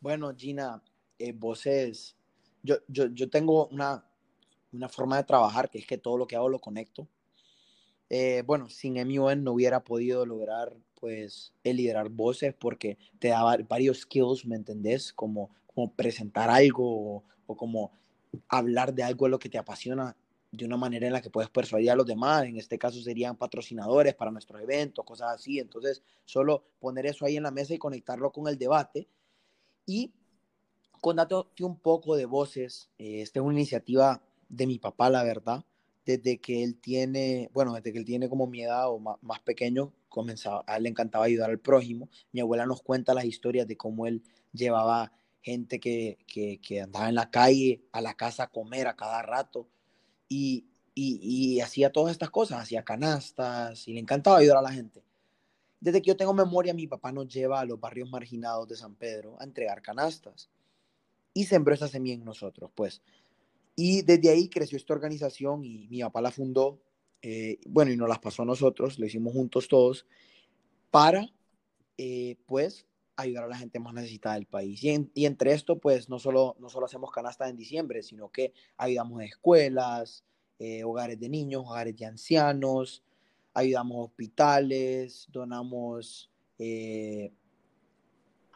Bueno, 0.00 0.35
Gina, 0.37 0.83
eh, 1.18 1.33
Voces, 1.33 2.16
yo, 2.62 2.76
yo, 2.88 3.07
yo 3.07 3.28
tengo 3.28 3.66
una, 3.68 4.04
una 4.73 4.88
forma 4.88 5.16
de 5.16 5.25
trabajar 5.25 5.71
que 5.71 5.78
es 5.78 5.87
que 5.87 5.99
todo 5.99 6.16
lo 6.16 6.26
que 6.26 6.37
hago 6.37 6.49
lo 6.49 6.61
conecto. 6.61 7.09
Eh, 8.11 8.42
bueno, 8.47 8.68
sin 8.71 8.95
MUN 8.95 9.45
no 9.45 9.52
hubiera 9.52 9.85
podido 9.85 10.25
lograr 10.25 10.75
pues 11.00 11.52
el 11.64 11.76
liderar 11.76 12.09
voces 12.09 12.55
porque 12.59 12.99
te 13.19 13.28
da 13.28 13.57
varios 13.69 14.00
skills, 14.00 14.47
¿me 14.47 14.57
entendés? 14.57 15.12
Como, 15.12 15.50
como 15.67 15.93
presentar 15.93 16.50
algo 16.50 17.25
o, 17.47 17.57
como 17.57 17.93
hablar 18.49 18.95
de 18.95 19.02
algo 19.02 19.26
de 19.26 19.31
lo 19.31 19.38
que 19.38 19.49
te 19.49 19.59
apasiona 19.59 20.17
de 20.50 20.64
una 20.64 20.76
manera 20.76 21.07
en 21.07 21.12
la 21.12 21.21
que 21.21 21.31
puedes 21.31 21.50
persuadir 21.50 21.90
a 21.90 21.97
los 21.97 22.07
demás. 22.07 22.45
En 22.45 22.57
este 22.57 22.78
caso 22.78 23.00
serían 23.00 23.37
patrocinadores 23.37 24.14
para 24.14 24.31
nuestros 24.31 24.61
eventos, 24.61 25.05
cosas 25.05 25.35
así. 25.35 25.59
Entonces, 25.59 26.02
solo 26.25 26.64
poner 26.81 27.07
eso 27.07 27.25
ahí 27.25 27.37
en 27.37 27.43
la 27.43 27.50
mesa 27.50 27.75
y 27.75 27.78
conectarlo 27.78 28.31
con 28.33 28.49
el 28.49 28.59
debate. 28.59 29.09
Y 29.87 30.12
contarte 31.00 31.64
un 31.64 31.78
poco 31.78 32.17
de 32.17 32.26
voces. 32.26 32.90
Eh, 32.99 33.23
esta 33.23 33.40
es 33.40 33.45
una 33.45 33.55
iniciativa 33.55 34.23
de 34.49 34.67
mi 34.67 34.78
papá, 34.78 35.11
la 35.11 35.23
verdad 35.23 35.64
desde 36.09 36.38
que 36.38 36.65
él 36.65 36.81
tiene, 36.81 37.50
bueno, 37.53 37.75
desde 37.75 37.92
que 37.92 37.99
él 37.99 38.07
tiene 38.07 38.31
como 38.31 38.47
mi 38.47 38.62
edad 38.62 38.90
o 38.90 38.99
más, 38.99 39.18
más, 39.21 39.40
pequeño, 39.40 39.92
comenzaba, 40.09 40.64
a 40.66 40.79
él 40.79 40.85
le 40.85 40.88
encantaba 40.88 41.27
ayudar 41.27 41.51
al 41.51 41.59
prójimo. 41.59 42.09
Mi 42.33 42.40
abuela 42.40 42.64
nos 42.64 42.81
cuenta 42.81 43.12
las 43.12 43.27
historias 43.27 43.66
de 43.68 43.77
cómo 43.77 44.07
él 44.07 44.23
llevaba 44.55 45.12
gente 45.42 45.79
que, 45.79 46.16
que, 46.27 46.81
andaba 46.81 47.11
en 47.11 47.14
la 47.14 47.31
calle 47.31 47.83
a 47.92 48.01
la 48.01 48.14
casa 48.14 48.44
a 48.44 48.51
comer 48.51 48.87
a 48.87 48.97
cada 48.97 49.21
rato 49.21 49.68
y, 50.31 50.64
y, 50.94 51.21
y 51.21 51.61
hacía 51.61 51.92
todas 51.92 52.12
estas 52.12 52.31
cosas, 52.31 52.62
hacía 52.62 52.85
canastas 52.85 53.87
y 53.87 53.92
le 53.92 54.01
encantaba 54.01 54.38
ayudar 54.38 54.57
a 54.57 54.62
la 54.62 54.73
gente. 54.73 55.05
Desde 55.79 56.01
que 56.01 56.09
yo 56.09 56.16
tengo 56.16 56.33
memoria, 56.33 56.73
mi 56.73 56.87
papá 56.87 57.12
nos 57.12 57.29
lleva 57.29 57.61
a 57.61 57.66
los 57.66 57.79
barrios 57.79 58.09
marginados 58.09 58.66
de 58.66 58.77
San 58.77 58.94
Pedro 58.94 59.37
a 59.38 59.44
entregar 59.44 59.83
canastas 59.83 60.49
y 61.35 61.44
sembró 61.44 61.75
esa 61.75 61.87
semilla 61.87 62.14
en 62.14 62.25
nosotros, 62.25 62.71
pues 62.75 63.03
y 63.81 64.03
desde 64.03 64.31
ahí 64.31 64.49
creció 64.49 64.77
esta 64.77 64.93
organización 64.93 65.64
y 65.64 65.87
mi 65.87 66.01
papá 66.01 66.21
la 66.21 66.33
fundó, 66.33 66.83
eh, 67.23 67.61
bueno, 67.64 67.93
y 67.93 67.97
nos 67.97 68.09
las 68.09 68.19
pasó 68.19 68.43
a 68.43 68.45
nosotros, 68.45 68.99
lo 68.99 69.07
hicimos 69.07 69.33
juntos 69.33 69.69
todos, 69.69 70.05
para, 70.91 71.33
eh, 71.97 72.38
pues, 72.47 72.88
ayudar 73.14 73.45
a 73.45 73.47
la 73.47 73.57
gente 73.57 73.79
más 73.79 73.95
necesitada 73.95 74.35
del 74.35 74.47
país. 74.47 74.83
Y, 74.83 74.88
en, 74.88 75.12
y, 75.14 75.27
entre 75.27 75.53
esto, 75.53 75.79
pues, 75.79 76.09
no 76.09 76.19
solo, 76.19 76.57
no 76.59 76.69
solo 76.69 76.87
hacemos 76.87 77.12
canastas 77.12 77.51
en 77.51 77.57
diciembre, 77.57 78.03
sino 78.03 78.33
que 78.33 78.53
ayudamos 78.77 79.21
a 79.21 79.27
escuelas, 79.27 80.25
eh, 80.59 80.83
hogares 80.83 81.21
de 81.21 81.29
niños, 81.29 81.62
hogares 81.64 81.97
de 81.97 82.05
ancianos, 82.05 83.05
ayudamos 83.55 83.99
a 83.99 84.01
hospitales, 84.07 85.29
donamos 85.31 86.33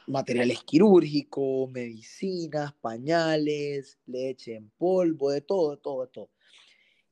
materiales 0.07 0.63
quirúrgicos, 0.65 1.71
medicinas, 1.71 2.73
pañales, 2.75 3.99
leche 4.07 4.57
en 4.57 4.71
polvo, 4.71 5.31
de 5.31 5.41
todo, 5.41 5.73
de 5.73 5.77
todo, 5.79 6.03
de 6.03 6.09
todo. 6.13 6.31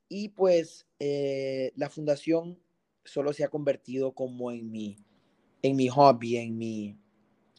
Y 0.09 0.31
pues 0.31 0.87
eh, 0.98 1.72
la 1.76 1.88
fundación 1.88 2.59
solo 3.05 3.33
se 3.33 3.44
ha 3.44 3.48
convertido 3.48 4.12
como 4.12 4.50
en 4.50 4.70
mi, 4.70 4.96
en 5.62 5.76
mi 5.76 5.88
hobby, 5.88 6.37
en 6.37 6.59
mi, 6.59 6.98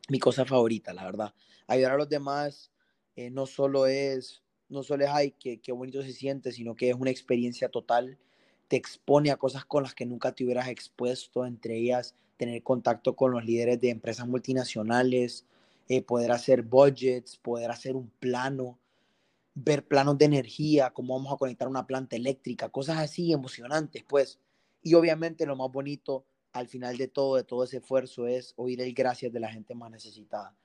mi 0.10 0.20
cosa 0.20 0.46
favorita, 0.46 0.94
la 0.94 1.06
verdad. 1.06 1.34
Ayudar 1.68 1.94
a 1.94 1.98
los 1.98 2.10
demás 2.10 2.72
eh, 3.16 3.30
no 3.30 3.46
solo 3.46 3.88
es, 3.88 4.44
no 4.70 4.84
solo 4.84 5.06
es, 5.06 5.12
ay, 5.12 5.32
qué, 5.40 5.60
qué 5.60 5.72
bonito 5.72 6.02
se 6.02 6.14
siente, 6.14 6.52
sino 6.52 6.76
que 6.76 6.90
es 6.90 6.96
una 6.96 7.12
experiencia 7.12 7.70
total. 7.70 8.18
Te 8.68 8.76
expone 8.76 9.32
a 9.32 9.38
cosas 9.38 9.66
con 9.66 9.84
las 9.84 9.96
que 9.96 10.06
nunca 10.06 10.34
te 10.34 10.44
hubieras 10.44 10.68
expuesto, 10.68 11.46
entre 11.46 11.78
ellas 11.78 12.16
tener 12.42 12.64
contacto 12.64 13.16
con 13.16 13.32
los 13.32 13.46
líderes 13.46 13.80
de 13.80 13.92
empresas 13.92 14.28
multinacionales, 14.28 15.46
eh, 15.88 16.02
poder 16.02 16.32
hacer 16.32 16.64
budgets, 16.64 17.38
poder 17.38 17.70
hacer 17.70 17.96
un 17.96 18.10
plano, 18.20 18.80
ver 19.54 19.88
planos 19.88 20.18
de 20.18 20.26
energía, 20.26 20.90
cómo 20.90 21.16
vamos 21.16 21.32
a 21.32 21.38
conectar 21.38 21.68
una 21.68 21.86
planta 21.86 22.16
eléctrica, 22.16 22.70
cosas 22.70 22.98
así 22.98 23.32
emocionantes, 23.32 24.04
pues. 24.08 24.40
Y 24.82 24.96
obviamente 24.96 25.46
lo 25.46 25.56
más 25.56 25.72
bonito 25.72 26.26
al 26.52 26.68
final 26.68 26.98
de 26.98 27.08
todo, 27.08 27.36
de 27.36 27.44
todo 27.44 27.64
ese 27.64 27.78
esfuerzo, 27.78 28.26
es 28.26 28.56
oír 28.56 28.82
el 28.82 28.96
gracias 28.96 29.32
de 29.32 29.40
la 29.40 29.52
gente 29.52 29.76
más 29.76 29.92
necesitada. 29.92 30.56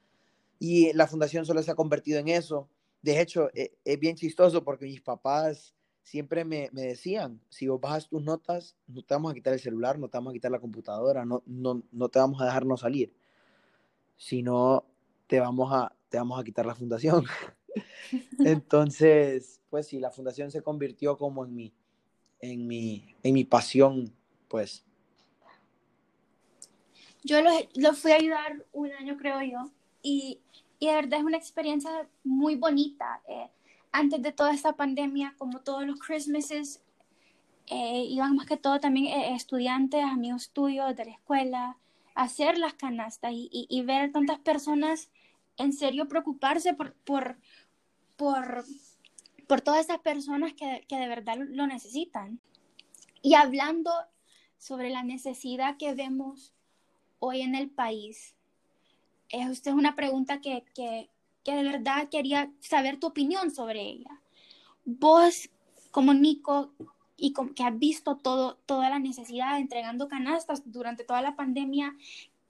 Y 0.58 0.94
la 0.94 1.06
fundación 1.06 1.44
solo 1.44 1.62
se 1.62 1.72
ha 1.72 1.74
convertido 1.74 2.18
en 2.20 2.28
eso. 2.28 2.70
De 3.02 3.20
hecho, 3.20 3.50
es, 3.52 3.70
es 3.84 4.00
bien 4.00 4.16
chistoso 4.16 4.64
porque 4.64 4.86
mis 4.86 5.02
papás 5.02 5.74
siempre 6.06 6.44
me, 6.44 6.70
me, 6.72 6.82
decían, 6.82 7.40
si 7.48 7.66
vos 7.66 7.80
bajas 7.80 8.08
tus 8.08 8.22
notas, 8.22 8.76
no 8.86 9.02
te 9.02 9.12
vamos 9.12 9.32
a 9.32 9.34
quitar 9.34 9.52
el 9.52 9.58
celular, 9.58 9.98
no 9.98 10.08
te 10.08 10.16
vamos 10.16 10.30
a 10.30 10.34
quitar 10.34 10.52
la 10.52 10.60
computadora, 10.60 11.24
no, 11.24 11.42
no, 11.46 11.82
no 11.90 12.08
te 12.08 12.20
vamos 12.20 12.40
a 12.40 12.44
dejarnos 12.44 12.80
salir, 12.80 13.12
sino 14.16 14.84
te 15.26 15.40
vamos 15.40 15.72
a, 15.72 15.92
te 16.08 16.16
vamos 16.16 16.38
a 16.38 16.44
quitar 16.44 16.64
la 16.64 16.76
fundación. 16.76 17.24
Entonces, 18.38 19.60
pues 19.68 19.88
sí, 19.88 19.98
la 19.98 20.12
fundación 20.12 20.52
se 20.52 20.62
convirtió 20.62 21.18
como 21.18 21.44
en 21.44 21.56
mi, 21.56 21.74
en 22.38 22.68
mi, 22.68 23.16
en 23.24 23.34
mi 23.34 23.44
pasión, 23.44 24.14
pues. 24.46 24.84
Yo 27.24 27.42
lo, 27.42 27.50
lo 27.74 27.94
fui 27.94 28.12
a 28.12 28.16
ayudar 28.16 28.64
un 28.72 28.92
año, 28.92 29.16
creo 29.16 29.42
yo, 29.42 29.72
y, 30.02 30.38
y 30.78 30.86
de 30.86 30.94
verdad 30.94 31.18
es 31.18 31.24
una 31.24 31.36
experiencia 31.36 32.08
muy 32.22 32.54
bonita. 32.54 33.20
Eh, 33.26 33.50
antes 33.96 34.20
de 34.20 34.30
toda 34.30 34.52
esta 34.52 34.74
pandemia, 34.74 35.35
como 35.38 35.61
todos 35.61 35.87
los 35.87 35.98
Christmases, 35.98 36.82
eh, 37.66 38.04
iban 38.09 38.37
más 38.37 38.46
que 38.46 38.59
todo 38.59 38.78
también 38.78 39.06
eh, 39.06 39.35
estudiantes, 39.35 40.04
amigos 40.04 40.50
tuyos 40.50 40.94
de 40.94 41.06
la 41.06 41.12
escuela, 41.12 41.78
a 42.14 42.22
hacer 42.24 42.59
las 42.59 42.74
canastas 42.74 43.32
y, 43.32 43.48
y, 43.50 43.66
y, 43.70 43.82
ver 43.82 44.12
tantas 44.12 44.38
personas 44.38 45.11
en 45.56 45.72
serio 45.72 46.09
preocuparse 46.09 46.74
por, 46.74 46.92
por, 46.92 47.38
por, 48.16 48.64
por 49.46 49.61
todas 49.62 49.80
estas 49.80 50.00
personas 50.00 50.52
que, 50.52 50.85
que 50.88 50.96
de 50.96 51.09
verdad 51.09 51.38
lo 51.38 51.66
necesitan. 51.66 52.38
Y 53.22 53.35
hablando 53.35 53.90
sobre 54.59 54.90
la 54.90 55.02
necesidad 55.02 55.78
que 55.78 55.94
vemos 55.94 56.52
hoy 57.18 57.40
en 57.40 57.54
el 57.54 57.70
país, 57.70 58.37
es, 59.30 59.48
esta 59.48 59.70
es 59.70 59.76
una 59.76 59.96
pregunta 59.96 60.42
que, 60.42 60.64
que, 60.74 61.09
que 61.46 61.54
de 61.54 61.62
verdad 61.62 62.09
quería 62.11 62.52
saber 62.59 62.98
tu 62.98 63.06
opinión 63.06 63.52
sobre 63.52 63.80
ella. 63.80 64.20
Vos, 64.85 65.48
como 65.92 66.12
Nico, 66.12 66.72
y 67.16 67.32
que 67.54 67.62
has 67.62 67.78
visto 67.78 68.16
todo, 68.16 68.56
toda 68.66 68.90
la 68.90 68.98
necesidad 68.98 69.61
entregando 69.61 70.09
canastas 70.09 70.62
durante 70.64 71.04
toda 71.04 71.22
la 71.22 71.37
pandemia, 71.37 71.94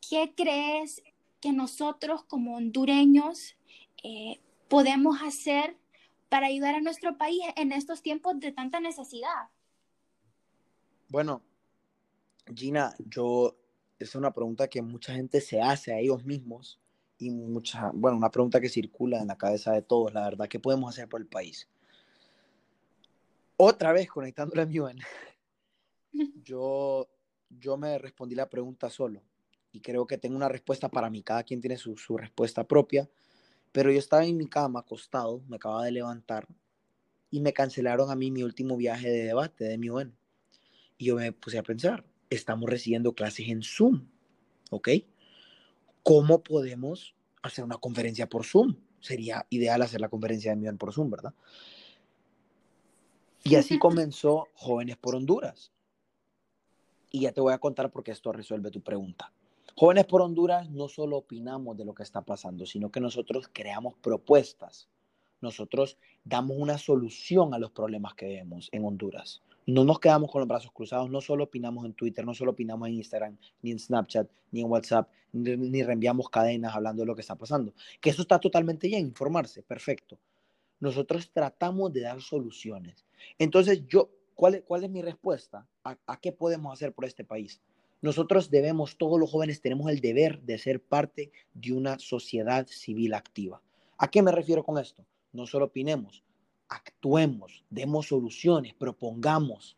¿qué 0.01 0.33
crees 0.35 1.03
que 1.41 1.53
nosotros 1.53 2.25
como 2.25 2.57
hondureños 2.57 3.59
eh, 4.03 4.41
podemos 4.67 5.19
hacer 5.23 5.77
para 6.31 6.47
ayudar 6.47 6.77
a 6.77 6.81
nuestro 6.81 7.19
país 7.19 7.43
en 7.57 7.73
estos 7.73 8.01
tiempos 8.01 8.41
de 8.41 8.53
tanta 8.53 8.81
necesidad? 8.81 9.51
Bueno, 11.09 11.43
Gina, 12.55 12.95
yo, 12.99 13.59
es 13.99 14.15
una 14.15 14.33
pregunta 14.33 14.69
que 14.69 14.81
mucha 14.81 15.13
gente 15.13 15.43
se 15.43 15.61
hace 15.61 15.93
a 15.93 15.99
ellos 15.99 16.25
mismos 16.25 16.81
y 17.19 17.31
mucha, 17.31 17.91
bueno, 17.95 18.17
una 18.17 18.31
pregunta 18.31 18.61
que 18.61 18.69
circula 18.69 19.21
en 19.21 19.29
la 19.29 19.39
cabeza 19.39 19.73
de 19.73 19.83
todos, 19.83 20.13
la 20.13 20.23
verdad, 20.23 20.49
¿qué 20.49 20.61
podemos 20.61 20.91
hacer 20.91 21.09
por 21.09 21.21
el 21.21 21.27
país? 21.27 21.69
Otra 23.57 23.93
vez 23.93 24.09
conectándole 24.09 24.63
a 24.63 24.67
mi 24.67 24.79
yo, 26.45 27.09
yo 27.49 27.77
me 27.77 27.99
respondí 27.99 28.35
la 28.35 28.51
pregunta 28.51 28.91
solo 28.91 29.23
y 29.73 29.81
creo 29.81 30.07
que 30.07 30.19
tengo 30.19 30.37
una 30.37 30.49
respuesta 30.49 30.89
para 30.89 31.11
mí, 31.11 31.23
cada 31.23 31.43
quien 31.43 31.61
tiene 31.61 31.77
su, 31.77 31.97
su 31.97 32.17
respuesta 32.17 32.65
propia, 32.65 33.09
pero 33.73 33.91
yo 33.91 33.99
estaba 33.99 34.25
en 34.25 34.37
mi 34.37 34.47
cama 34.47 34.81
acostado, 34.81 35.43
me 35.49 35.57
acababa 35.57 35.85
de 35.85 35.93
levantar 35.93 36.47
y 37.31 37.41
me 37.41 37.53
cancelaron 37.53 38.11
a 38.11 38.17
mí 38.17 38.31
mi 38.31 38.43
último 38.43 38.77
viaje 38.77 39.11
de 39.11 39.25
debate 39.25 39.65
de 39.65 39.79
mi 39.79 39.91
UN. 39.91 40.13
Y 40.97 41.07
yo 41.07 41.17
me 41.17 41.33
puse 41.33 41.59
a 41.59 41.63
pensar, 41.63 42.05
estamos 42.31 42.71
recibiendo 42.71 43.15
clases 43.15 43.49
en 43.49 43.63
Zoom, 43.63 44.09
¿ok? 44.71 44.89
¿Cómo 46.07 46.41
podemos 46.41 47.17
hacer 47.43 47.65
una 47.65 47.79
conferencia 47.79 48.29
por 48.29 48.45
Zoom? 48.45 48.77
Sería 49.01 49.45
ideal 49.51 49.83
hacer 49.83 50.01
la 50.01 50.09
conferencia 50.09 50.53
de 50.53 50.57
mi 50.57 50.69
UN 50.69 50.79
por 50.79 50.93
Zoom, 50.93 51.11
¿verdad? 51.11 51.35
Y 53.43 53.57
así 53.57 53.77
comenzó 53.81 54.47
Jóvenes 54.55 54.97
por 54.99 55.17
Honduras. 55.17 55.73
Y 57.11 57.23
ya 57.23 57.33
te 57.33 57.41
voy 57.41 57.53
a 57.53 57.59
contar 57.59 57.91
porque 57.91 58.13
esto 58.13 58.31
resuelve 58.31 58.71
tu 58.71 58.83
pregunta. 58.83 59.33
Jóvenes 59.75 60.05
por 60.05 60.23
Honduras 60.23 60.71
no 60.71 60.87
solo 60.87 61.17
opinamos 61.17 61.77
de 61.77 61.85
lo 61.85 61.93
que 61.93 62.05
está 62.05 62.23
pasando, 62.23 62.67
sino 62.67 62.93
que 62.93 63.01
nosotros 63.01 63.51
creamos 63.53 63.95
propuestas. 64.01 64.89
Nosotros 65.47 65.97
damos 66.25 66.57
una 66.59 66.77
solución 66.77 67.55
a 67.55 67.59
los 67.61 67.71
problemas 67.71 68.15
que 68.15 68.27
vemos 68.27 68.69
en 68.73 68.85
Honduras. 68.85 69.43
No 69.65 69.85
nos 69.85 70.01
quedamos 70.01 70.29
con 70.29 70.41
los 70.41 70.49
brazos 70.49 70.73
cruzados, 70.73 71.09
no 71.09 71.21
solo 71.21 71.45
opinamos 71.45 71.85
en 71.85 71.93
Twitter, 71.93 72.27
no 72.27 72.35
solo 72.35 72.51
opinamos 72.51 72.89
en 72.89 72.95
Instagram, 72.95 73.39
ni 73.63 73.71
en 73.71 73.79
Snapchat, 73.79 74.29
ni 74.51 74.63
en 74.63 74.69
WhatsApp, 74.69 75.09
ni, 75.33 75.85
reenviamos 75.85 76.29
cadenas 76.31 76.75
hablando 76.75 77.03
de 77.03 77.07
lo 77.07 77.15
que 77.15 77.21
está 77.21 77.37
pasando. 77.37 77.73
Que 78.01 78.11
eso 78.11 78.23
está 78.23 78.41
totalmente 78.41 78.89
bien, 78.89 79.07
informarse, 79.07 79.63
perfecto. 79.63 80.19
Nosotros 80.81 81.31
tratamos 81.33 81.93
de 81.93 82.01
dar 82.01 82.21
soluciones. 82.21 83.07
Entonces, 83.39 83.87
yo, 83.87 84.11
¿cuál, 84.35 84.65
es, 84.83 84.91
mi 84.91 85.01
respuesta? 85.01 85.65
¿A 85.85 86.21
qué 86.21 86.33
podemos 86.33 86.73
hacer 86.73 86.93
por 86.93 87.05
este 87.05 87.23
país? 87.23 87.61
Nosotros 88.03 88.51
debemos, 88.51 88.99
todos 88.99 89.21
los 89.21 89.31
jóvenes 89.31 89.61
tenemos 89.61 89.93
el 89.93 90.01
deber 90.01 90.41
de 90.43 90.59
ser 90.59 90.83
parte 90.83 91.31
de 91.55 91.73
una 91.73 92.01
sociedad 92.01 92.67
civil 92.67 93.15
activa. 93.15 93.63
¿A 93.99 94.11
qué 94.11 94.23
me 94.23 94.33
refiero 94.33 94.65
con 94.65 94.79
esto? 94.79 95.07
No 95.37 95.47
solo 95.47 95.67
opinemos, 95.67 96.25
actuemos, 96.69 97.65
demos 97.71 98.09
soluciones, 98.09 98.75
propongamos. 98.75 99.77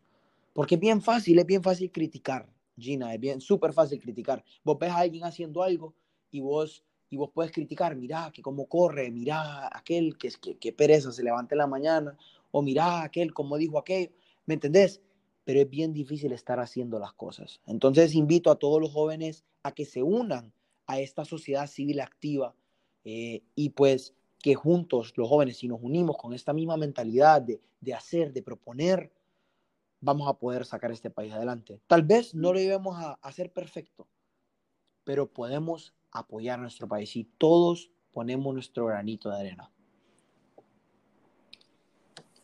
Porque 0.53 0.77
es 0.77 0.81
bien 0.81 1.03
fácil, 1.03 1.39
es 1.39 1.47
bien 1.47 1.63
fácil 1.63 1.93
criticar, 1.93 2.49
Gina, 2.77 3.15
es 3.15 3.21
bien 3.21 3.41
súper 3.41 3.73
fácil 3.73 4.01
criticar. 4.01 4.45
Vos 4.65 4.79
ves 4.79 4.91
a 4.91 4.99
alguien 4.99 5.25
haciendo 5.25 5.63
algo 5.63 5.95
y 6.31 6.41
vos, 6.41 6.85
y 7.11 7.17
vos 7.17 7.31
puedes 7.33 7.53
criticar, 7.53 7.95
mira 7.97 8.31
que 8.33 8.43
cómo 8.43 8.67
corre, 8.67 9.11
mira 9.11 9.69
aquel 9.77 10.17
que, 10.17 10.31
que, 10.41 10.57
que 10.57 10.73
pereza 10.73 11.13
se 11.13 11.23
levanta 11.23 11.55
en 11.55 11.59
la 11.59 11.67
mañana, 11.67 12.17
o 12.51 12.63
mira 12.63 13.03
aquel 13.03 13.35
como 13.35 13.57
dijo 13.57 13.79
aquello, 13.79 14.11
¿me 14.47 14.55
entendés? 14.55 15.03
pero 15.49 15.63
es 15.63 15.71
bien 15.71 15.95
difícil 15.95 16.33
estar 16.33 16.61
haciendo 16.61 16.99
las 16.99 17.15
cosas. 17.15 17.63
Entonces 17.65 18.15
invito 18.15 18.51
a 18.51 18.59
todos 18.59 18.83
los 18.83 18.93
jóvenes 18.93 19.47
a 19.63 19.73
que 19.73 19.87
se 19.87 20.03
unan 20.03 20.53
a 20.87 21.01
esta 21.01 21.25
sociedad 21.25 21.67
civil 21.67 22.01
activa 22.01 22.55
eh, 23.03 23.41
y 23.55 23.71
pues 23.71 24.15
que 24.41 24.55
juntos 24.55 25.13
los 25.17 25.29
jóvenes, 25.29 25.59
si 25.59 25.69
nos 25.69 25.81
unimos 25.83 26.17
con 26.17 26.33
esta 26.33 26.53
misma 26.53 26.77
mentalidad 26.77 27.43
de, 27.43 27.61
de 27.81 27.95
hacer, 27.95 28.33
de 28.33 28.43
proponer, 28.43 29.13
vamos 30.01 30.29
a 30.29 30.35
poder 30.35 30.65
sacar 30.65 30.93
este 30.93 31.11
país 31.11 31.33
adelante. 31.33 31.81
Tal 31.87 32.03
vez 32.03 32.35
no 32.35 32.53
lo 32.53 32.59
llevemos 32.59 32.97
a 32.97 33.15
hacer 33.23 33.53
perfecto, 33.53 34.07
pero 35.05 35.31
podemos 35.33 35.95
apoyar 36.13 36.59
a 36.59 36.63
nuestro 36.63 36.87
país 36.89 37.17
y 37.17 37.25
todos 37.25 37.91
ponemos 38.13 38.55
nuestro 38.55 38.87
granito 38.87 39.31
de 39.31 39.41
arena. 39.41 39.71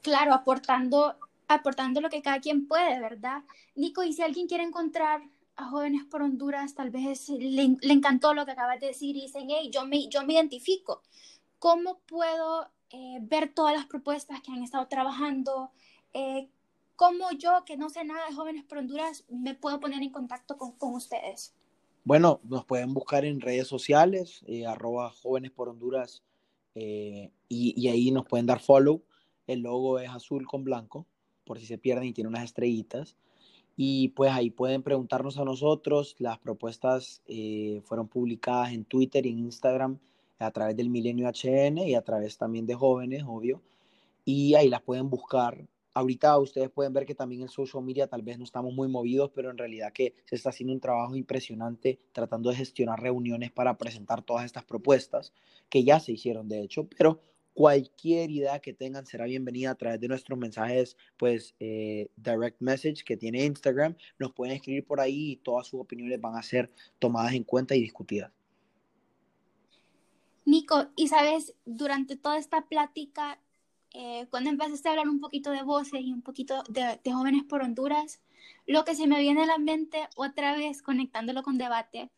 Claro, 0.03 0.35
aportando 0.35 1.17
aportando 1.49 2.01
lo 2.01 2.11
que 2.11 2.23
cada 2.23 2.41
quien 2.41 2.67
puede, 2.67 3.01
¿verdad? 3.01 3.43
Nico, 3.75 4.03
y 4.03 4.13
si 4.13 4.23
alguien 4.23 4.47
quiere 4.47 4.65
encontrar 4.65 5.23
a 5.57 5.69
jóvenes 5.69 6.05
por 6.05 6.23
Honduras, 6.23 6.75
tal 6.75 6.91
vez 6.91 7.29
le, 7.29 7.77
encantó 7.83 8.35
lo 8.35 8.45
que 8.45 8.53
acabas 8.53 8.81
de 8.81 8.89
decir 8.89 9.17
y 9.17 9.23
dicen, 9.23 9.49
hey, 9.49 9.71
yo 9.73 9.87
me, 9.87 10.09
yo 10.09 10.25
me 10.25 10.35
identifico. 10.35 11.03
¿Cómo 11.65 11.99
puedo 12.05 12.69
eh, 12.91 13.21
ver 13.23 13.55
todas 13.55 13.75
las 13.75 13.87
propuestas 13.87 14.43
que 14.43 14.53
han 14.53 14.63
estado 14.63 14.87
trabajando? 14.87 15.71
Eh, 16.13 16.51
¿Cómo 16.95 17.31
yo, 17.39 17.65
que 17.65 17.79
no 17.79 17.89
sé 17.89 18.05
nada 18.05 18.21
de 18.29 18.35
jóvenes 18.35 18.65
por 18.65 18.77
Honduras, 18.77 19.25
me 19.31 19.55
puedo 19.55 19.81
poner 19.81 20.03
en 20.03 20.11
contacto 20.11 20.59
con, 20.59 20.73
con 20.73 20.93
ustedes? 20.93 21.55
Bueno, 22.05 22.39
nos 22.45 22.67
pueden 22.67 22.93
buscar 22.93 23.25
en 23.25 23.41
redes 23.41 23.67
sociales, 23.67 24.45
eh, 24.47 24.67
arroba 24.67 25.09
jóvenes 25.09 25.53
por 25.53 25.71
Honduras, 25.71 26.23
y, 26.75 27.31
y 27.49 27.89
ahí 27.89 28.11
nos 28.11 28.27
pueden 28.27 28.45
dar 28.45 28.61
follow. 28.61 29.03
El 29.47 29.61
logo 29.61 29.99
es 29.99 30.11
azul 30.11 30.47
con 30.47 30.65
blanco 30.65 31.07
por 31.47 31.59
si 31.59 31.65
se 31.65 31.79
pierden 31.79 32.09
y 32.09 32.13
tiene 32.13 32.29
unas 32.29 32.45
estrellitas. 32.45 33.17
Y 33.75 34.09
pues 34.09 34.33
ahí 34.33 34.51
pueden 34.51 34.83
preguntarnos 34.83 35.39
a 35.39 35.47
nosotros. 35.47 36.15
Las 36.19 36.39
propuestas 36.39 37.23
eh, 37.27 37.81
fueron 37.87 38.07
publicadas 38.07 38.73
en 38.73 38.85
Twitter 38.85 39.25
y 39.25 39.31
en 39.31 39.39
Instagram 39.39 39.99
a 40.39 40.51
través 40.51 40.77
del 40.77 40.91
Milenio 40.91 41.29
HN 41.29 41.79
y 41.79 41.95
a 41.95 42.03
través 42.03 42.39
también 42.39 42.67
de 42.67 42.75
jóvenes, 42.75 43.25
obvio. 43.27 43.63
Y 44.25 44.55
ahí 44.55 44.69
las 44.69 44.83
pueden 44.83 45.11
buscar. 45.11 45.67
Ahorita 45.93 46.37
ustedes 46.39 46.71
pueden 46.71 46.93
ver 46.93 47.07
que 47.07 47.15
también 47.15 47.43
en 47.43 47.49
social 47.49 47.83
media 47.85 48.09
tal 48.09 48.23
vez 48.23 48.39
no 48.39 48.45
estamos 48.45 48.75
muy 48.75 48.89
movidos, 48.89 49.31
pero 49.35 49.51
en 49.51 49.59
realidad 49.59 49.93
que 49.93 50.15
se 50.25 50.35
está 50.35 50.51
haciendo 50.51 50.73
un 50.73 50.81
trabajo 50.81 51.15
impresionante 51.15 52.01
tratando 52.13 52.51
de 52.51 52.57
gestionar 52.57 53.01
reuniones 53.01 53.53
para 53.53 53.79
presentar 53.79 54.23
todas 54.23 54.45
estas 54.45 54.65
propuestas 54.65 55.33
que 55.69 55.85
ya 55.85 56.01
se 56.01 56.13
hicieron 56.13 56.49
de 56.49 56.63
hecho, 56.63 56.89
pero 56.89 57.21
Cualquier 57.55 58.33
idea 58.33 58.59
que 58.59 58.73
tengan 58.73 59.07
será 59.07 59.27
bienvenida 59.27 59.71
a 59.71 59.75
través 59.77 60.01
de 60.01 60.09
nuestros 60.09 60.37
mensajes, 60.37 60.97
pues, 61.17 61.55
eh, 61.61 62.09
direct 62.17 62.61
message 62.61 63.05
que 63.05 63.17
tiene 63.17 63.45
Instagram. 63.45 63.97
Nos 64.19 64.33
pueden 64.33 64.57
escribir 64.57 64.85
por 64.85 64.99
ahí 65.01 65.33
y 65.33 65.37
todas 65.37 65.69
sus 65.69 65.81
opiniones 65.81 66.21
van 66.21 66.35
a 66.35 66.43
ser 66.43 66.73
tomadas 66.99 67.33
en 67.33 67.45
cuenta 67.45 67.77
y 67.77 67.81
discutidas. 67.81 68.33
Nico, 70.45 70.89
y 70.97 71.09
sabes, 71.09 71.55
durante 71.65 72.17
toda 72.17 72.39
esta 72.39 72.67
plática, 72.67 73.41
eh, 73.93 74.27
cuando 74.31 74.51
empezaste 74.51 74.89
a 74.89 74.93
hablar 74.93 75.09
un 75.09 75.21
poquito 75.21 75.51
de 75.51 75.63
voces 75.63 76.01
y 76.03 76.13
un 76.13 76.23
poquito 76.23 76.63
de, 76.69 77.01
de 77.03 77.13
jóvenes 77.13 77.45
por 77.45 77.63
Honduras, 77.63 78.21
lo 78.67 78.85
que 78.85 78.95
se 78.95 79.07
me 79.07 79.21
viene 79.21 79.43
a 79.43 79.47
la 79.47 79.59
mente 79.59 80.09
otra 80.17 80.57
vez 80.57 80.83
conectándolo 80.83 81.43
con 81.43 81.59
debate 81.59 82.11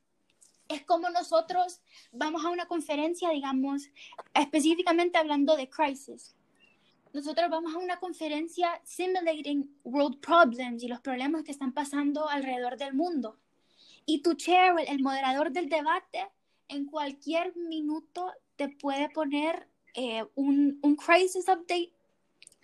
es 0.68 0.82
como 0.82 1.10
nosotros 1.10 1.80
vamos 2.12 2.44
a 2.44 2.50
una 2.50 2.66
conferencia, 2.66 3.30
digamos, 3.30 3.88
específicamente 4.34 5.18
hablando 5.18 5.56
de 5.56 5.68
crisis. 5.68 6.34
Nosotros 7.12 7.48
vamos 7.50 7.74
a 7.74 7.78
una 7.78 7.98
conferencia 7.98 8.80
simulating 8.84 9.70
world 9.84 10.20
problems 10.20 10.82
y 10.82 10.88
los 10.88 11.00
problemas 11.00 11.44
que 11.44 11.52
están 11.52 11.72
pasando 11.72 12.28
alrededor 12.28 12.76
del 12.76 12.94
mundo. 12.94 13.38
Y 14.04 14.22
tu 14.22 14.34
chair, 14.34 14.74
el 14.86 15.02
moderador 15.02 15.50
del 15.50 15.68
debate, 15.68 16.28
en 16.68 16.86
cualquier 16.86 17.56
minuto 17.56 18.32
te 18.56 18.68
puede 18.68 19.08
poner 19.10 19.68
eh, 19.94 20.24
un, 20.34 20.78
un 20.82 20.96
crisis 20.96 21.48
update 21.48 21.92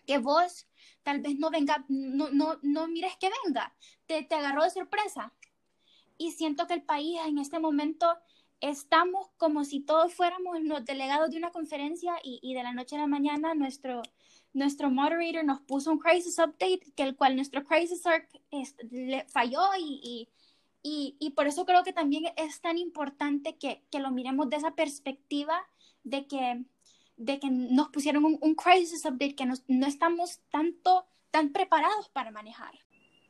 que 0.06 0.18
vos 0.18 0.66
tal 1.02 1.20
vez 1.20 1.38
no 1.38 1.50
venga, 1.50 1.84
no, 1.88 2.30
no, 2.30 2.58
no 2.62 2.88
mires 2.88 3.16
que 3.16 3.30
venga, 3.44 3.74
te, 4.06 4.22
te 4.22 4.34
agarró 4.34 4.64
de 4.64 4.70
sorpresa. 4.70 5.32
Y 6.18 6.32
siento 6.32 6.66
que 6.66 6.74
el 6.74 6.82
país 6.82 7.18
en 7.26 7.38
este 7.38 7.58
momento 7.58 8.06
estamos 8.60 9.28
como 9.36 9.64
si 9.64 9.80
todos 9.80 10.14
fuéramos 10.14 10.60
los 10.62 10.84
delegados 10.84 11.30
de 11.30 11.38
una 11.38 11.50
conferencia 11.50 12.14
y, 12.22 12.38
y 12.42 12.54
de 12.54 12.62
la 12.62 12.72
noche 12.72 12.96
a 12.96 13.00
la 13.00 13.06
mañana 13.08 13.54
nuestro, 13.54 14.02
nuestro 14.52 14.90
moderator 14.90 15.44
nos 15.44 15.60
puso 15.62 15.90
un 15.90 15.98
crisis 15.98 16.38
update 16.38 16.92
que 16.94 17.02
el 17.02 17.16
cual 17.16 17.34
nuestro 17.34 17.64
crisis 17.64 18.06
arc 18.06 18.28
le 18.90 19.24
falló 19.28 19.62
y, 19.78 20.00
y, 20.02 20.28
y, 20.82 21.32
por 21.36 21.46
eso 21.46 21.64
creo 21.64 21.84
que 21.84 21.92
también 21.92 22.24
es 22.36 22.60
tan 22.60 22.76
importante 22.78 23.56
que, 23.56 23.84
que, 23.90 24.00
lo 24.00 24.10
miremos 24.10 24.50
de 24.50 24.56
esa 24.56 24.74
perspectiva 24.74 25.60
de 26.02 26.26
que, 26.26 26.64
de 27.16 27.38
que 27.38 27.50
nos 27.50 27.88
pusieron 27.90 28.24
un, 28.24 28.38
un 28.40 28.54
crisis 28.54 29.04
update 29.04 29.36
que 29.36 29.46
no 29.46 29.86
estamos 29.86 30.40
tanto 30.50 31.06
tan 31.30 31.52
preparados 31.52 32.08
para 32.10 32.30
manejar. 32.30 32.74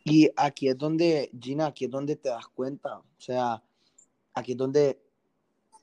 Y 0.04 0.30
aquí 0.36 0.68
es 0.68 0.76
donde, 0.76 1.30
Gina, 1.40 1.66
aquí 1.66 1.84
es 1.84 1.90
donde 1.90 2.16
te 2.16 2.28
das 2.28 2.48
cuenta, 2.48 2.98
o 2.98 3.20
sea, 3.20 3.62
aquí 4.34 4.52
es 4.52 4.58
donde 4.58 5.00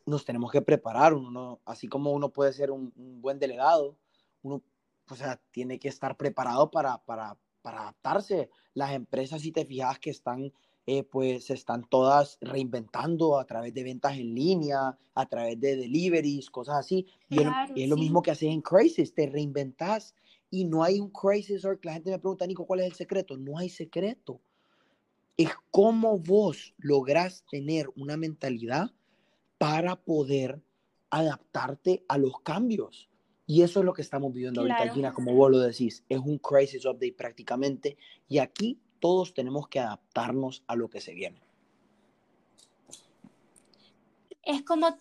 nos 0.06 0.26
tenemos 0.26 0.52
que 0.52 0.62
preparar, 0.62 1.14
uno, 1.14 1.62
así 1.66 1.88
como 1.88 2.12
uno 2.12 2.30
puede 2.30 2.52
ser 2.52 2.72
un, 2.72 2.92
buen 3.22 3.40
delegado, 3.40 3.96
uno, 4.42 4.62
o 5.10 5.16
sea, 5.16 5.42
tiene 5.52 5.80
que 5.80 5.88
estar 5.88 6.18
preparado 6.18 6.70
para, 6.70 6.98
para, 7.06 7.38
para 7.62 7.82
adaptarse. 7.82 8.50
Las 8.74 8.92
empresas, 8.92 9.42
si 9.42 9.52
te 9.52 9.66
fijas, 9.66 10.00
que 10.00 10.10
están, 10.10 10.52
eh, 10.92 11.04
pues 11.04 11.52
están 11.52 11.88
todas 11.88 12.40
reinventando 12.42 13.38
a 13.38 13.46
través 13.46 13.76
de 13.76 13.84
ventas 13.84 14.18
en 14.18 14.34
línea, 14.34 14.98
a 15.14 15.26
través 15.28 15.60
de 15.60 15.76
deliveries, 15.76 16.50
cosas 16.50 16.78
así. 16.78 17.06
Y, 17.30 17.42
es, 17.76 17.88
lo 17.88 17.96
mismo 17.96 18.24
que 18.24 18.32
haces 18.32 18.50
en 18.50 18.62
Crisis, 18.62 19.14
te 19.14 19.28
reinventas 19.28 20.16
y 20.50 20.66
no 20.66 20.84
hay 20.84 21.00
un 21.00 21.12
Crisis 21.12 21.64
or 21.64 21.80
la 21.84 21.94
gente 21.94 22.10
me 22.10 22.18
pregunta, 22.18 22.48
Nico, 22.48 22.66
¿cuál 22.66 22.80
es 22.80 22.88
el 22.88 22.94
secreto? 22.94 23.38
No 23.38 23.60
hay 23.60 23.70
secreto. 23.70 24.42
Es 25.38 25.52
cómo 25.70 26.18
vos 26.18 26.74
lográs 26.80 27.46
tener 27.52 27.88
una 27.96 28.18
mentalidad 28.18 28.90
para 29.60 29.96
poder 29.96 30.60
adaptarte 31.12 32.04
a 32.08 32.18
los 32.18 32.40
cambios. 32.42 33.12
Y 33.46 33.62
eso 33.62 33.82
es 33.82 33.86
lo 33.86 33.94
que 33.94 34.02
estamos 34.02 34.34
viviendo 34.34 34.62
ahorita, 34.62 34.92
Gina, 34.92 35.14
como 35.14 35.36
vos 35.36 35.52
lo 35.52 35.60
decís. 35.60 36.04
Es 36.10 36.18
un 36.18 36.40
crisis 36.40 36.84
update 36.86 37.14
prácticamente. 37.14 37.96
Y 38.28 38.40
aquí 38.40 38.80
todos 39.00 39.34
tenemos 39.34 39.68
que 39.68 39.80
adaptarnos 39.80 40.64
a 40.68 40.76
lo 40.76 40.90
que 40.90 41.02
se 41.02 41.14
viene. 41.14 41.42
Es 44.44 44.64
como 44.64 44.96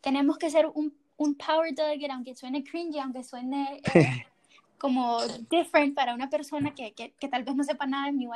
tenemos 0.00 0.38
que 0.38 0.50
ser 0.50 0.66
un, 0.66 0.94
un 1.16 1.34
power 1.34 1.74
delegate, 1.74 2.12
aunque 2.12 2.34
suene 2.34 2.62
cringy, 2.64 2.98
aunque 2.98 3.24
suene 3.24 3.80
eh, 3.94 4.26
como 4.78 5.20
different 5.50 5.94
para 5.94 6.14
una 6.14 6.28
persona 6.28 6.74
que, 6.74 6.92
que, 6.92 7.12
que, 7.12 7.28
tal 7.28 7.44
vez 7.44 7.54
no 7.54 7.64
sepa 7.64 7.86
nada 7.86 8.06
de 8.06 8.12
mi 8.12 8.28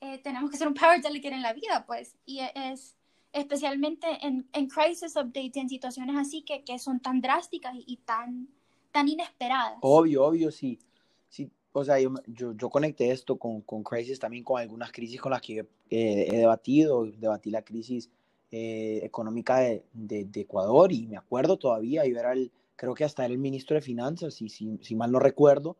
eh, 0.00 0.18
tenemos 0.18 0.50
que 0.50 0.56
ser 0.56 0.68
un 0.68 0.74
power 0.74 1.00
delegate 1.00 1.34
en 1.34 1.42
la 1.42 1.52
vida, 1.52 1.84
pues. 1.86 2.16
Y 2.24 2.40
es 2.54 2.94
especialmente 3.32 4.06
en, 4.26 4.48
en 4.52 4.68
crisis 4.68 5.16
updates, 5.16 5.56
en 5.56 5.68
situaciones 5.68 6.16
así 6.16 6.42
que, 6.42 6.64
que 6.64 6.78
son 6.78 7.00
tan 7.00 7.20
drásticas 7.20 7.74
y, 7.74 7.84
y 7.86 7.96
tan 7.98 8.48
tan 8.90 9.08
inesperadas. 9.08 9.78
Obvio, 9.80 10.24
obvio, 10.24 10.50
sí. 10.50 10.78
O 11.78 11.84
sea, 11.84 11.98
yo, 12.00 12.12
yo, 12.26 12.52
yo 12.52 12.70
conecté 12.70 13.10
esto 13.10 13.36
con, 13.36 13.62
con, 13.62 13.82
crisis 13.82 14.18
también 14.18 14.44
con 14.44 14.60
algunas 14.60 14.92
crisis 14.92 15.20
con 15.20 15.32
las 15.32 15.40
que 15.40 15.66
he 15.90 16.36
debatido. 16.36 17.06
Debatí 17.06 17.50
la 17.50 17.62
crisis 17.62 18.10
eh, 18.50 19.00
económica 19.02 19.58
de, 19.58 19.84
de, 19.92 20.40
Ecuador 20.40 20.90
y 20.90 21.06
me 21.06 21.18
acuerdo 21.18 21.58
todavía, 21.58 22.06
yo 22.06 22.18
era 22.18 22.32
el, 22.32 22.50
creo 22.76 22.94
que 22.94 23.04
hasta 23.04 23.24
era 23.24 23.34
el 23.34 23.38
ministro 23.38 23.74
de 23.74 23.82
Finanzas, 23.82 24.40
y 24.40 24.48
si, 24.48 24.78
si 24.80 24.94
mal 24.94 25.12
no 25.12 25.18
recuerdo. 25.18 25.76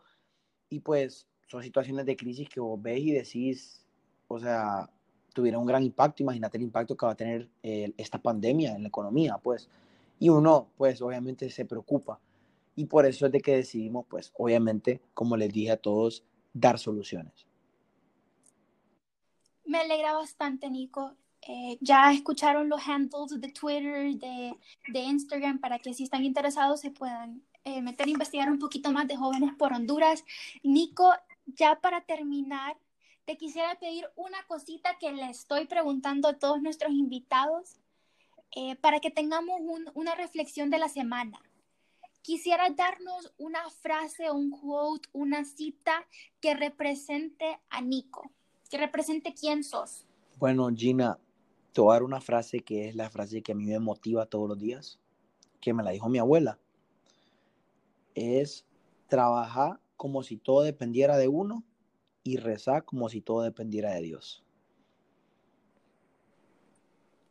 Y 0.68 0.80
pues 0.80 1.26
son 1.46 1.62
situaciones 1.62 2.04
de 2.04 2.16
crisis 2.16 2.48
que 2.48 2.60
vos 2.60 2.80
ves 2.80 3.00
y 3.00 3.12
decís, 3.12 3.86
o 4.28 4.38
sea, 4.38 4.90
tuvieron 5.32 5.62
un 5.62 5.66
gran 5.66 5.82
impacto. 5.82 6.22
Imagínate 6.22 6.58
el 6.58 6.64
impacto 6.64 6.96
que 6.96 7.06
va 7.06 7.12
a 7.12 7.16
tener 7.16 7.48
eh, 7.62 7.92
esta 7.96 8.18
pandemia 8.20 8.74
en 8.74 8.82
la 8.82 8.88
economía, 8.88 9.38
pues. 9.38 9.68
Y 10.18 10.28
uno, 10.28 10.68
pues, 10.76 11.00
obviamente 11.00 11.48
se 11.48 11.64
preocupa. 11.64 12.20
Y 12.78 12.84
por 12.86 13.06
eso 13.06 13.26
es 13.26 13.32
de 13.32 13.40
que 13.40 13.56
decidimos, 13.56 14.06
pues, 14.08 14.32
obviamente, 14.36 15.02
como 15.12 15.36
les 15.36 15.52
dije 15.52 15.72
a 15.72 15.76
todos, 15.78 16.22
dar 16.52 16.78
soluciones. 16.78 17.44
Me 19.64 19.78
alegra 19.78 20.12
bastante, 20.12 20.70
Nico. 20.70 21.16
Eh, 21.42 21.76
ya 21.80 22.12
escucharon 22.12 22.68
los 22.68 22.80
handles 22.86 23.40
de 23.40 23.48
Twitter, 23.48 24.14
de, 24.14 24.54
de, 24.92 25.00
Instagram, 25.00 25.58
para 25.58 25.80
que 25.80 25.92
si 25.92 26.04
están 26.04 26.24
interesados 26.24 26.80
se 26.80 26.92
puedan 26.92 27.42
eh, 27.64 27.82
meter 27.82 28.06
a 28.06 28.10
investigar 28.10 28.48
un 28.48 28.60
poquito 28.60 28.92
más 28.92 29.08
de 29.08 29.16
jóvenes 29.16 29.50
por 29.58 29.72
Honduras. 29.72 30.24
Nico, 30.62 31.12
ya 31.46 31.80
para 31.80 32.02
terminar, 32.02 32.76
te 33.24 33.36
quisiera 33.36 33.74
pedir 33.80 34.04
una 34.14 34.40
cosita 34.46 34.98
que 35.00 35.10
le 35.10 35.30
estoy 35.30 35.66
preguntando 35.66 36.28
a 36.28 36.38
todos 36.38 36.62
nuestros 36.62 36.92
invitados 36.92 37.80
eh, 38.52 38.76
para 38.76 39.00
que 39.00 39.10
tengamos 39.10 39.60
una 39.94 40.14
reflexión 40.14 40.70
de 40.70 40.78
la 40.78 40.88
semana. 40.88 41.40
Quisiera 42.22 42.68
darnos 42.70 43.32
una 43.38 43.70
frase, 43.70 44.30
un 44.30 44.50
quote, 44.50 45.08
una 45.12 45.44
cita 45.44 46.06
que 46.40 46.54
represente 46.54 47.58
a 47.70 47.80
Nico, 47.80 48.30
que 48.70 48.78
represente 48.78 49.34
quién 49.34 49.64
sos. 49.64 50.04
Bueno, 50.36 50.68
Gina, 50.74 51.18
te 51.72 51.80
voy 51.80 51.90
a 51.90 51.94
dar 51.94 52.02
una 52.02 52.20
frase 52.20 52.60
que 52.60 52.88
es 52.88 52.96
la 52.96 53.10
frase 53.10 53.42
que 53.42 53.52
a 53.52 53.54
mí 53.54 53.66
me 53.66 53.78
motiva 53.78 54.26
todos 54.26 54.48
los 54.48 54.58
días, 54.58 54.98
que 55.60 55.72
me 55.72 55.82
la 55.82 55.90
dijo 55.90 56.08
mi 56.08 56.18
abuela. 56.18 56.58
Es 58.14 58.66
trabajar 59.06 59.80
como 59.96 60.22
si 60.22 60.36
todo 60.36 60.62
dependiera 60.62 61.16
de 61.16 61.28
uno 61.28 61.64
y 62.22 62.36
rezar 62.36 62.84
como 62.84 63.08
si 63.08 63.20
todo 63.20 63.42
dependiera 63.42 63.94
de 63.94 64.02
Dios. 64.02 64.44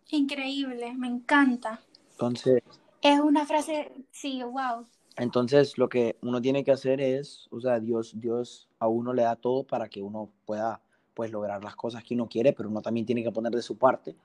Increíble, 0.09 0.93
me 0.93 1.07
encanta. 1.07 1.81
Entonces, 2.11 2.61
es 3.01 3.19
una 3.19 3.45
frase, 3.45 3.91
sí, 4.11 4.41
wow. 4.43 4.85
Entonces, 5.17 5.77
lo 5.77 5.89
que 5.89 6.17
uno 6.21 6.41
tiene 6.41 6.63
que 6.63 6.71
hacer 6.71 7.01
es, 7.01 7.47
o 7.51 7.59
sea, 7.59 7.79
Dios, 7.79 8.13
Dios 8.19 8.69
a 8.79 8.87
uno 8.87 9.13
le 9.13 9.23
da 9.23 9.35
todo 9.35 9.63
para 9.63 9.89
que 9.89 10.01
uno 10.01 10.29
pueda, 10.45 10.81
pues, 11.15 11.31
lograr 11.31 11.63
las 11.63 11.75
cosas 11.75 12.03
que 12.03 12.13
uno 12.13 12.27
quiere, 12.29 12.53
pero 12.53 12.69
uno 12.69 12.81
también 12.81 13.05
tiene 13.05 13.23
que 13.23 13.31
poner 13.31 13.51
de 13.51 13.63
su 13.63 13.77
parte. 13.77 14.15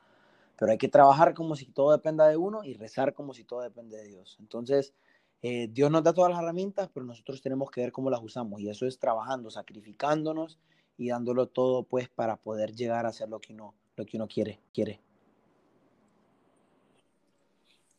Pero 0.59 0.71
hay 0.71 0.79
que 0.79 0.89
trabajar 0.89 1.33
como 1.35 1.57
si 1.57 1.67
todo 1.67 1.93
dependa 1.93 2.29
de 2.29 2.37
uno 2.37 2.63
y 2.63 2.75
rezar 2.75 3.15
como 3.15 3.33
si 3.33 3.45
todo 3.45 3.63
depende 3.63 3.97
de 3.97 4.09
Dios. 4.09 4.37
Entonces, 4.39 4.93
eh, 5.41 5.69
Dios 5.73 5.91
nos 5.91 6.03
da 6.03 6.13
todas 6.13 6.31
las 6.31 6.41
herramientas, 6.41 6.91
pero 6.93 7.07
nosotros 7.07 7.41
tenemos 7.41 7.71
que 7.71 7.81
ver 7.81 7.93
cómo 7.93 8.11
las 8.11 8.23
usamos. 8.23 8.61
Y 8.61 8.69
eso 8.69 8.87
es 8.87 8.99
trabajando, 8.99 9.51
sacrificándonos 9.51 10.59
y 10.99 11.09
dándolo 11.09 11.47
todo, 11.49 11.85
pues, 11.85 12.09
para 12.11 12.37
poder 12.37 12.75
llegar 12.75 13.07
a 13.07 13.09
hacer 13.09 13.31
lo 13.31 13.41
que 13.41 13.55
uno, 13.55 13.75
lo 13.97 14.05
que 14.05 14.19
uno 14.19 14.29
quiere, 14.29 14.61
quiere 14.75 15.01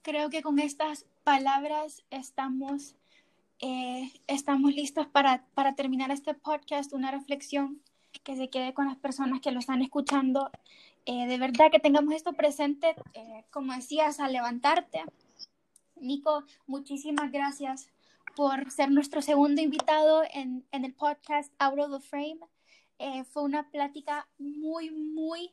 creo 0.03 0.29
que 0.29 0.43
con 0.43 0.59
estas 0.59 1.05
palabras 1.23 2.03
estamos, 2.11 2.95
eh, 3.59 4.11
estamos 4.27 4.73
listos 4.75 5.07
para, 5.07 5.45
para, 5.55 5.73
terminar 5.73 6.11
este 6.11 6.33
podcast, 6.35 6.93
una 6.93 7.09
reflexión 7.09 7.81
que 8.23 8.35
se 8.35 8.49
quede 8.49 8.73
con 8.73 8.85
las 8.85 8.97
personas 8.97 9.39
que 9.39 9.51
lo 9.51 9.59
están 9.59 9.81
escuchando. 9.81 10.51
Eh, 11.05 11.25
de 11.25 11.37
verdad 11.37 11.71
que 11.71 11.79
tengamos 11.79 12.13
esto 12.13 12.33
presente, 12.33 12.95
eh, 13.13 13.45
como 13.49 13.73
decías, 13.73 14.19
a 14.19 14.27
levantarte. 14.27 15.03
Nico, 15.95 16.43
muchísimas 16.67 17.31
gracias 17.31 17.87
por 18.35 18.69
ser 18.71 18.91
nuestro 18.91 19.21
segundo 19.21 19.61
invitado 19.61 20.23
en, 20.33 20.65
en 20.71 20.85
el 20.85 20.93
podcast 20.93 21.51
Out 21.59 21.79
of 21.79 21.91
the 21.91 22.07
Frame. 22.07 22.39
fue 23.31 23.43
una 23.43 23.69
plática 23.69 24.27
muy, 24.37 24.91
muy 24.91 25.51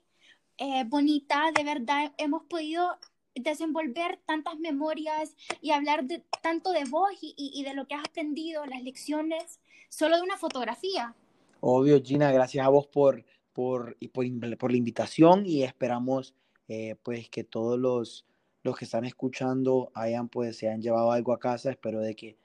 bonita. 0.86 1.50
De 1.54 1.64
verdad, 1.64 2.12
hemos 2.18 2.44
podido 2.44 2.98
desenvolver 3.42 4.20
tantas 4.26 4.59
memorias 4.59 5.37
y 5.61 5.70
hablar 5.70 6.05
de, 6.05 6.22
tanto 6.42 6.72
de 6.72 6.85
vos 6.85 7.11
y, 7.20 7.35
y, 7.37 7.62
de 7.64 7.74
lo 7.74 7.87
que 7.87 7.94
has 7.94 8.05
aprendido, 8.05 8.66
las 8.66 8.83
lecciones, 8.83 9.61
solo 9.88 10.16
de 10.16 10.22
una 10.22 10.37
fotografía. 10.37 11.14
Obvio, 11.61 12.03
Gina, 12.03 12.33
gracias 12.33 12.64
a 12.64 12.68
vos 12.68 12.87
por, 12.87 13.24
por, 13.53 13.96
y 14.00 14.09
por, 14.09 14.24
por 14.57 14.70
la 14.70 14.79
invitación 14.79 15.46
y 15.46 15.62
esperamos 15.62 16.35
eh, 16.68 16.96
pues 17.03 17.29
que 17.29 17.44
todos 17.44 17.79
los, 17.79 18.26
los 18.62 18.76
que 18.76 18.85
están 18.85 19.05
escuchando 19.05 19.90
hayan 19.94 20.29
pues 20.29 20.57
se 20.57 20.68
hayan 20.68 20.83
llevado 20.83 21.12
algo 21.12 21.33
a 21.33 21.40
casa, 21.40 21.70
espero 21.70 22.00
de 22.00 22.14
que 22.14 22.38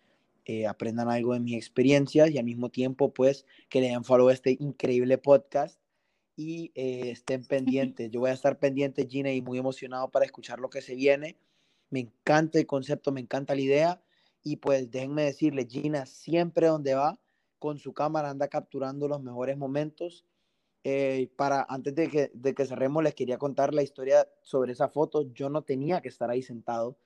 eh, 0.45 0.67
aprendan 0.67 1.09
algo 1.09 1.33
de 1.33 1.39
mis 1.39 1.55
experiencias 1.55 2.29
y 2.29 2.37
al 2.37 2.45
mismo 2.45 2.69
tiempo 2.69 3.13
pues 3.13 3.45
que 3.69 3.81
le 3.81 3.87
den 3.87 4.03
follow 4.03 4.29
a 4.29 4.33
este 4.33 4.57
increíble 4.59 5.17
podcast 5.17 5.79
y 6.35 6.71
eh, 6.75 7.11
estén 7.11 7.43
pendientes. 7.47 8.11
Yo 8.11 8.19
voy 8.19 8.29
a 8.29 8.33
estar 8.33 8.59
pendiente, 8.59 9.07
Gina, 9.07 9.31
y 9.31 9.41
muy 9.41 9.57
emocionado 9.57 10.09
para 10.09 10.25
escuchar 10.25 10.59
lo 10.59 10.69
que 10.69 10.81
se 10.81 10.95
viene. 10.95 11.37
Me 11.89 11.99
encanta 11.99 12.59
el 12.59 12.65
concepto, 12.65 13.11
me 13.11 13.21
encanta 13.21 13.55
la 13.55 13.61
idea. 13.61 14.01
Y 14.43 14.57
pues 14.57 14.91
déjenme 14.91 15.23
decirle, 15.23 15.65
Gina, 15.65 16.05
siempre 16.05 16.67
donde 16.67 16.93
va, 16.93 17.19
con 17.57 17.79
su 17.79 17.93
cámara 17.93 18.29
anda 18.29 18.47
capturando 18.47 19.07
los 19.07 19.21
mejores 19.21 19.57
momentos. 19.57 20.25
Eh, 20.83 21.31
para 21.35 21.65
antes 21.67 21.95
de 21.95 22.09
que, 22.09 22.31
de 22.33 22.53
que 22.53 22.65
cerremos, 22.65 23.03
les 23.03 23.15
quería 23.15 23.39
contar 23.39 23.73
la 23.73 23.81
historia 23.81 24.27
sobre 24.43 24.73
esa 24.73 24.87
foto. 24.87 25.23
Yo 25.33 25.49
no 25.49 25.63
tenía 25.63 26.01
que 26.01 26.09
estar 26.09 26.29
ahí 26.29 26.43
sentado. 26.43 26.97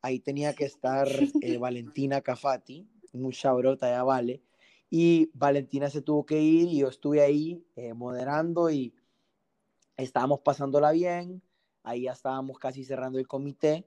Ahí 0.00 0.20
tenía 0.20 0.54
que 0.54 0.64
estar 0.64 1.08
eh, 1.42 1.58
Valentina 1.58 2.20
Cafati, 2.20 2.88
mucha 3.12 3.52
brota 3.52 3.90
ya 3.90 4.04
vale 4.04 4.42
y 4.90 5.30
Valentina 5.34 5.90
se 5.90 6.02
tuvo 6.02 6.24
que 6.26 6.40
ir 6.40 6.68
y 6.68 6.78
yo 6.78 6.88
estuve 6.88 7.20
ahí 7.20 7.64
eh, 7.76 7.94
moderando 7.94 8.70
y 8.70 8.94
estábamos 9.96 10.40
pasándola 10.40 10.92
bien, 10.92 11.42
ahí 11.82 12.02
ya 12.02 12.12
estábamos 12.12 12.58
casi 12.58 12.84
cerrando 12.84 13.18
el 13.18 13.26
comité 13.26 13.86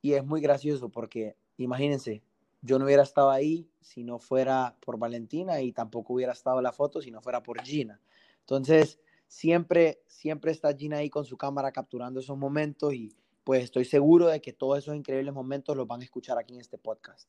y 0.00 0.14
es 0.14 0.24
muy 0.24 0.40
gracioso 0.40 0.88
porque 0.88 1.36
imagínense, 1.56 2.22
yo 2.60 2.78
no 2.78 2.84
hubiera 2.84 3.02
estado 3.02 3.30
ahí 3.30 3.68
si 3.80 4.04
no 4.04 4.18
fuera 4.18 4.76
por 4.80 4.98
Valentina 4.98 5.60
y 5.60 5.72
tampoco 5.72 6.14
hubiera 6.14 6.32
estado 6.32 6.60
la 6.62 6.72
foto 6.72 7.00
si 7.00 7.10
no 7.10 7.20
fuera 7.20 7.42
por 7.42 7.60
Gina. 7.62 8.00
Entonces, 8.40 9.00
siempre, 9.26 10.02
siempre 10.06 10.52
está 10.52 10.74
Gina 10.74 10.98
ahí 10.98 11.10
con 11.10 11.24
su 11.24 11.36
cámara 11.36 11.72
capturando 11.72 12.20
esos 12.20 12.38
momentos 12.38 12.94
y 12.94 13.12
pues 13.44 13.64
estoy 13.64 13.84
seguro 13.84 14.28
de 14.28 14.40
que 14.40 14.52
todos 14.52 14.78
esos 14.78 14.94
increíbles 14.94 15.34
momentos 15.34 15.76
los 15.76 15.86
van 15.86 16.00
a 16.00 16.04
escuchar 16.04 16.38
aquí 16.38 16.54
en 16.54 16.60
este 16.60 16.78
podcast. 16.78 17.28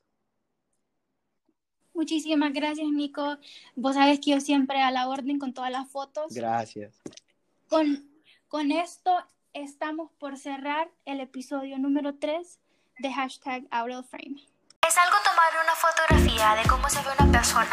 Muchísimas 1.93 2.51
gracias, 2.53 2.87
Nico. 2.89 3.37
Vos 3.75 3.95
sabes 3.95 4.19
que 4.19 4.31
yo 4.31 4.41
siempre 4.41 4.81
a 4.81 4.91
la 4.91 5.07
orden 5.07 5.39
con 5.39 5.53
todas 5.53 5.71
las 5.71 5.89
fotos. 5.89 6.33
Gracias. 6.33 7.01
Con, 7.69 8.09
con 8.47 8.71
esto 8.71 9.11
estamos 9.53 10.11
por 10.19 10.37
cerrar 10.37 10.89
el 11.05 11.19
episodio 11.19 11.77
número 11.77 12.15
3 12.15 12.59
de 12.99 13.13
hashtag 13.13 13.67
Out 13.71 13.91
of 13.91 14.09
Frame. 14.09 14.41
Es 14.87 14.97
algo 14.97 15.15
tomar 15.23 15.63
una 15.63 15.75
fotografía 15.75 16.55
de 16.61 16.69
cómo 16.69 16.89
se 16.89 16.99
ve 16.99 17.07
una 17.19 17.31
persona, 17.31 17.71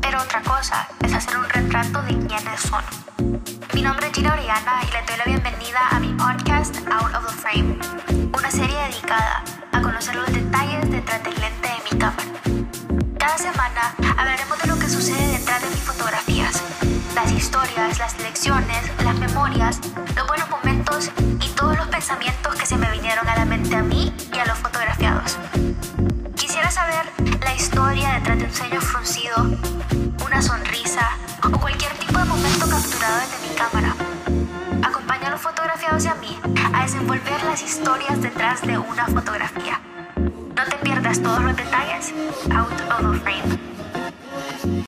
pero 0.00 0.22
otra 0.22 0.42
cosa 0.42 0.88
es 1.04 1.12
hacer 1.12 1.36
un 1.36 1.48
retrato 1.48 2.00
quiénes 2.28 2.60
son. 2.60 2.84
Mi 3.74 3.82
nombre 3.82 4.06
es 4.06 4.12
Gina 4.12 4.32
Oriana 4.32 4.80
y 4.82 4.92
le 4.92 5.02
doy 5.06 5.16
la 5.16 5.24
bienvenida 5.24 5.88
a 5.90 6.00
mi 6.00 6.12
podcast 6.14 6.76
Out 6.88 7.14
of 7.14 7.26
the 7.26 7.32
Frame, 7.40 7.78
una 8.36 8.50
serie 8.50 8.76
dedicada 8.88 9.42
a 9.72 9.82
conocer 9.82 10.14
los 10.14 10.26
detalles 10.32 10.90
detrás 10.90 11.22
del 11.24 11.34
lente 11.34 11.68
de 11.68 11.90
mi 11.90 11.98
cámara. 11.98 12.65
Cada 13.26 13.38
semana 13.38 13.92
hablaremos 14.16 14.56
de 14.56 14.68
lo 14.68 14.78
que 14.78 14.88
sucede 14.88 15.38
detrás 15.38 15.60
de 15.60 15.68
mis 15.70 15.80
fotografías, 15.80 16.62
las 17.12 17.32
historias, 17.32 17.98
las 17.98 18.16
lecciones, 18.20 18.88
las 19.02 19.18
memorias, 19.18 19.80
los 20.14 20.28
buenos 20.28 20.48
momentos 20.48 21.10
y 21.40 21.48
todos 21.56 21.76
los 21.76 21.88
pensamientos 21.88 22.54
que 22.54 22.64
se 22.64 22.76
me 22.76 22.88
vinieron 22.92 23.26
a 23.26 23.34
la 23.34 23.44
mente 23.44 23.74
a 23.74 23.82
mí 23.82 24.14
y 24.32 24.38
a 24.38 24.46
los 24.46 24.56
fotografiados. 24.58 25.38
Quisiera 26.36 26.70
saber 26.70 27.04
la 27.40 27.52
historia 27.52 28.12
detrás 28.12 28.38
de 28.38 28.44
un 28.44 28.52
ceño 28.52 28.80
fruncido, 28.80 29.36
una 30.24 30.40
sonrisa 30.40 31.10
o 31.42 31.58
cualquier 31.58 31.94
tipo 31.94 32.20
de 32.20 32.26
momento 32.26 32.70
capturado 32.70 33.16
desde 33.18 33.48
mi 33.48 33.54
cámara. 33.56 33.96
Acompaña 34.86 35.26
a 35.26 35.30
los 35.32 35.40
fotografiados 35.40 36.04
y 36.04 36.08
a 36.08 36.14
mí 36.14 36.38
a 36.72 36.84
desenvolver 36.84 37.42
las 37.42 37.60
historias 37.60 38.22
detrás 38.22 38.62
de 38.62 38.78
una 38.78 39.04
fotografía. 39.08 39.80
No 40.56 40.64
te 40.64 40.76
pierdas 40.78 41.22
todos 41.22 41.42
los 41.42 41.54
detalles 41.54 42.14
out 42.50 42.72
of 42.90 43.22
frame. 43.22 43.75